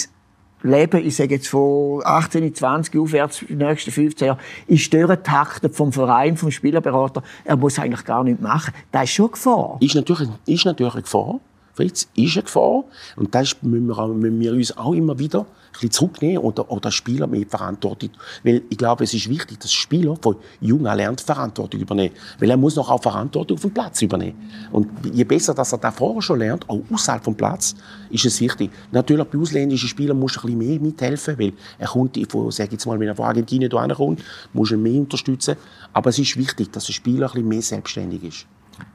Leben, 0.62 1.04
ich 1.04 1.16
sage 1.16 1.34
jetzt 1.34 1.48
von 1.48 2.00
18, 2.04 2.54
20 2.54 3.00
aufwärts, 3.00 3.44
die 3.48 3.54
nächsten 3.54 3.90
15 3.90 4.26
Jahre, 4.26 4.38
ist 4.66 4.92
durchgetaktet 4.92 5.74
vom 5.74 5.92
Verein, 5.92 6.36
vom 6.36 6.50
Spielerberater. 6.50 7.22
Er 7.44 7.56
muss 7.56 7.78
eigentlich 7.78 8.04
gar 8.04 8.24
nichts 8.24 8.40
machen. 8.40 8.72
Das 8.90 9.04
ist 9.04 9.10
schon 9.10 9.30
Gefahr. 9.30 9.76
Ist 9.80 9.94
natürlich, 9.94 10.28
ist 10.46 10.64
natürlich 10.64 10.94
eine 10.94 11.02
Gefahr. 11.02 11.40
Fritz, 11.74 12.08
ist 12.14 12.36
eine 12.36 12.44
Gefahr. 12.44 12.84
Und 13.16 13.34
das 13.34 13.56
müssen 13.62 13.86
wir, 13.86 13.98
auch, 13.98 14.08
müssen 14.08 14.40
wir 14.40 14.52
uns 14.52 14.76
auch 14.76 14.92
immer 14.92 15.18
wieder 15.18 15.46
bisschen 15.72 15.90
zurücknehmen 15.90 16.38
oder, 16.38 16.70
oder 16.70 16.90
Spieler 16.90 17.26
mehr 17.26 17.46
Verantwortung. 17.46 18.10
Weil 18.44 18.62
ich 18.68 18.78
glaube, 18.78 19.04
es 19.04 19.14
ist 19.14 19.28
wichtig, 19.28 19.58
dass 19.58 19.72
Spieler 19.72 20.16
von 20.20 20.36
jung 20.60 20.86
an 20.86 20.96
lernt, 20.96 21.20
Verantwortung 21.20 21.80
übernehmen. 21.80 22.14
Weil 22.38 22.50
er 22.50 22.56
muss 22.56 22.76
noch 22.76 22.90
auch 22.90 23.02
Verantwortung 23.02 23.56
auf 23.56 23.62
dem 23.62 23.72
Platz 23.72 24.02
übernehmen. 24.02 24.50
Und 24.70 24.88
je 25.12 25.24
besser, 25.24 25.54
dass 25.54 25.72
er 25.72 25.78
da 25.78 25.90
vorher 25.90 26.22
schon 26.22 26.38
lernt, 26.38 26.68
auch 26.68 26.80
außerhalb 26.92 27.24
vom 27.24 27.34
Platz, 27.34 27.74
ist 28.10 28.24
es 28.24 28.40
wichtig. 28.40 28.70
Natürlich, 28.90 29.26
bei 29.26 29.38
ausländischen 29.38 29.88
Spielern 29.88 30.18
muss 30.18 30.36
er 30.36 30.44
ein 30.44 30.58
bisschen 30.58 30.58
mehr 30.58 30.80
mithelfen, 30.80 31.38
weil 31.38 31.52
er 31.78 31.88
kommt, 31.88 32.18
von, 32.30 32.50
sag 32.50 32.70
jetzt 32.72 32.86
mal, 32.86 32.98
wenn 33.00 33.08
er 33.08 33.16
von 33.16 33.26
Argentinien 33.26 33.70
hierher 33.70 33.94
kommt, 33.94 34.22
muss 34.52 34.70
er 34.70 34.78
mehr 34.78 35.00
unterstützen. 35.00 35.56
Aber 35.92 36.10
es 36.10 36.18
ist 36.18 36.36
wichtig, 36.36 36.70
dass 36.72 36.86
der 36.86 36.92
Spieler 36.92 37.26
ein 37.26 37.32
bisschen 37.32 37.48
mehr 37.48 37.62
selbstständig 37.62 38.24
ist. 38.24 38.46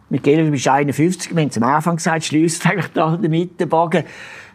Michele, 0.09 0.45
du 0.45 0.51
bist 0.51 0.67
51, 0.67 1.35
wir 1.35 1.41
haben 1.41 1.49
es 1.49 1.57
am 1.57 1.63
Anfang 1.63 1.95
gesagt, 1.97 2.25
schließt 2.25 2.65
eigentlich 2.65 2.87
da 2.93 3.17
damit 3.17 3.59
den 3.59 3.69
Bogen 3.69 4.03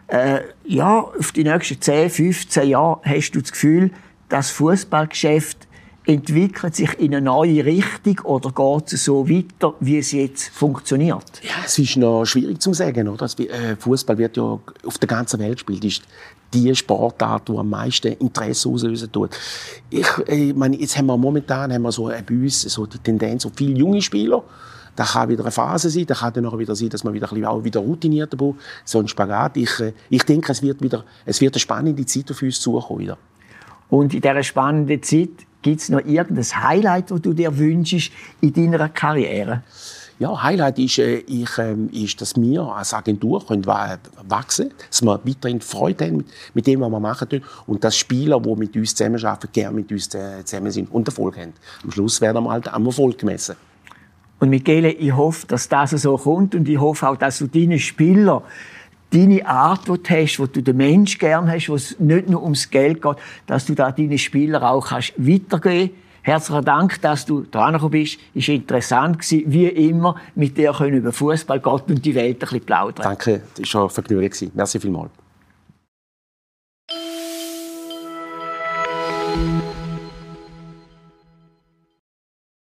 äh, 0.07 0.41
ja, 0.65 0.99
auf 0.99 1.31
die 1.31 1.43
nächsten 1.43 1.79
10, 1.79 2.09
15 2.09 2.69
Jahre 2.69 3.01
hast 3.03 3.31
du 3.31 3.41
das 3.41 3.51
Gefühl, 3.51 3.91
das 4.29 4.49
Fußballgeschäft 4.51 5.67
entwickelt 6.05 6.75
sich 6.75 6.99
in 6.99 7.15
eine 7.15 7.21
neue 7.21 7.63
Richtung 7.63 8.19
oder 8.25 8.51
geht 8.51 8.93
es 8.93 9.05
so 9.05 9.29
weiter, 9.29 9.73
wie 9.79 9.97
es 9.97 10.11
jetzt 10.11 10.49
funktioniert? 10.49 11.41
Ja, 11.41 11.63
es 11.65 11.79
ist 11.79 11.95
noch 11.95 12.25
schwierig 12.25 12.61
zu 12.61 12.73
sagen. 12.73 13.07
Oder? 13.07 13.25
Äh, 13.39 13.75
Fußball 13.77 14.17
wird 14.17 14.35
ja 14.35 14.59
auf 14.85 14.97
der 14.97 15.07
ganzen 15.07 15.39
Welt 15.39 15.65
gespielt. 15.65 15.85
Ist 15.85 16.03
die 16.53 16.75
Sportart, 16.75 17.47
die 17.47 17.57
am 17.57 17.69
meisten 17.69 18.13
Interesse 18.13 18.69
auslösen 18.69 19.11
tut. 19.11 19.31
Ich, 19.89 20.07
ich 20.27 20.53
meine, 20.53 20.75
jetzt 20.75 20.97
haben 20.97 21.07
wir 21.07 21.17
momentan 21.17 21.73
haben 21.73 21.81
wir 21.81 21.91
so 21.91 22.05
bei 22.05 22.23
uns 22.29 22.61
so 22.61 22.85
die 22.85 22.99
Tendenz 22.99 23.45
auf 23.45 23.53
viele 23.55 23.79
junge 23.79 24.01
Spieler. 24.01 24.43
Da 24.95 25.03
kann 25.05 25.29
wieder 25.29 25.43
eine 25.43 25.51
Phase 25.51 25.89
sein, 25.89 26.05
da 26.05 26.13
kann 26.13 26.33
dann 26.33 26.45
auch 26.45 26.57
wieder 26.57 26.75
sein, 26.75 26.89
dass 26.89 27.03
man 27.03 27.13
wieder 27.13 27.27
ein 27.27 27.35
bisschen 27.35 27.45
auch 27.45 27.63
wieder 27.63 27.79
routinierter 27.79 28.37
braucht. 28.37 28.59
So 28.85 28.99
ein 28.99 29.07
Spagat. 29.07 29.57
Ich, 29.57 29.71
ich 30.09 30.23
denke, 30.23 30.51
es 30.51 30.61
wird 30.61 30.81
wieder, 30.81 31.03
es 31.25 31.41
wird 31.41 31.55
eine 31.55 31.59
spannende 31.59 32.05
Zeit 32.05 32.29
auf 32.31 32.41
uns 32.41 32.59
zukommen 32.59 32.99
wieder. 32.99 33.17
Und 33.89 34.13
in 34.13 34.21
dieser 34.21 34.43
spannenden 34.43 35.01
Zeit 35.01 35.45
Gibt 35.63 35.79
es 35.79 35.89
noch 35.89 36.05
irgendein 36.05 36.43
Highlight, 36.43 37.09
das 37.09 37.21
du 37.21 37.33
dir 37.33 37.57
wünschst 37.57 38.11
in 38.41 38.53
deiner 38.53 38.89
Karriere? 38.89 39.63
Ja, 40.19 40.43
Highlight 40.43 40.77
ist, 40.77 40.99
äh, 40.99 41.19
ich, 41.19 41.57
ähm, 41.57 41.89
ist, 41.91 42.21
dass 42.21 42.35
wir 42.35 42.61
als 42.63 42.93
Agentur 42.93 43.45
können 43.47 43.65
wachsen 43.65 44.69
können, 44.69 44.77
dass 44.89 45.01
wir 45.01 45.19
weiterhin 45.23 45.61
Freude 45.61 46.05
haben 46.05 46.17
mit, 46.17 46.27
mit 46.53 46.67
dem, 46.67 46.81
was 46.81 46.89
wir 46.89 46.99
machen 46.99 47.41
und 47.65 47.83
dass 47.83 47.97
Spieler, 47.97 48.39
die 48.41 48.55
mit 48.55 48.75
uns 48.75 48.93
zusammenarbeiten, 48.93 49.49
gerne 49.53 49.75
mit 49.75 49.91
uns 49.91 50.13
äh, 50.13 50.43
zusammen 50.43 50.71
sind 50.71 50.91
und 50.91 51.07
Erfolg 51.07 51.37
haben. 51.37 51.53
Am 51.83 51.91
Schluss 51.91 52.19
werden 52.21 52.43
wir 52.43 52.51
halt 52.51 52.71
am 52.71 52.85
Erfolg 52.85 53.17
gemessen. 53.17 53.55
Und 54.43 54.49
Michele, 54.49 54.91
ich 54.91 55.13
hoffe, 55.13 55.47
dass 55.47 55.69
das 55.69 55.91
so 55.91 56.17
kommt 56.17 56.53
und 56.53 56.67
ich 56.67 56.77
hoffe 56.77 57.07
auch, 57.07 57.15
dass 57.15 57.39
du 57.39 57.47
deine 57.47 57.79
Spieler 57.79 58.43
deine 59.09 59.47
Art, 59.47 59.87
die 59.87 59.93
du 59.93 60.09
hast, 60.09 60.37
wo 60.37 60.47
du 60.47 60.61
den 60.61 60.75
Mensch 60.75 61.17
gern 61.17 61.49
hast, 61.49 61.69
wo 61.69 61.75
es 61.75 61.97
nicht 61.97 62.29
nur 62.29 62.43
ums 62.43 62.69
Geld 62.69 63.01
geht, 63.01 63.15
dass 63.47 63.65
du 63.67 63.73
da 63.73 63.89
deine 63.89 64.17
Spieler 64.17 64.69
auch 64.69 64.87
kannst 64.87 65.13
weitergeben 65.15 65.91
Herzlichen 66.23 66.65
Dank, 66.65 67.01
dass 67.01 67.25
du 67.25 67.45
dran 67.49 67.73
gekommen 67.73 67.91
bist. 67.91 68.19
War 68.33 68.49
interessant, 68.49 69.19
gewesen, 69.19 69.43
wie 69.45 69.67
immer, 69.67 70.17
mit 70.35 70.57
dir 70.57 70.77
über 70.77 71.13
Fußball, 71.13 71.61
Gott 71.61 71.89
und 71.89 72.03
die 72.03 72.13
Welt 72.13 72.35
ein 72.35 72.39
bisschen 72.39 72.65
plaudern. 72.65 73.03
Danke, 73.03 73.43
das 73.57 73.73
war 73.73 73.83
ein 73.83 73.89
Vergnügen. 73.89 74.51
Merci 74.53 74.79
vielmals. 74.79 75.11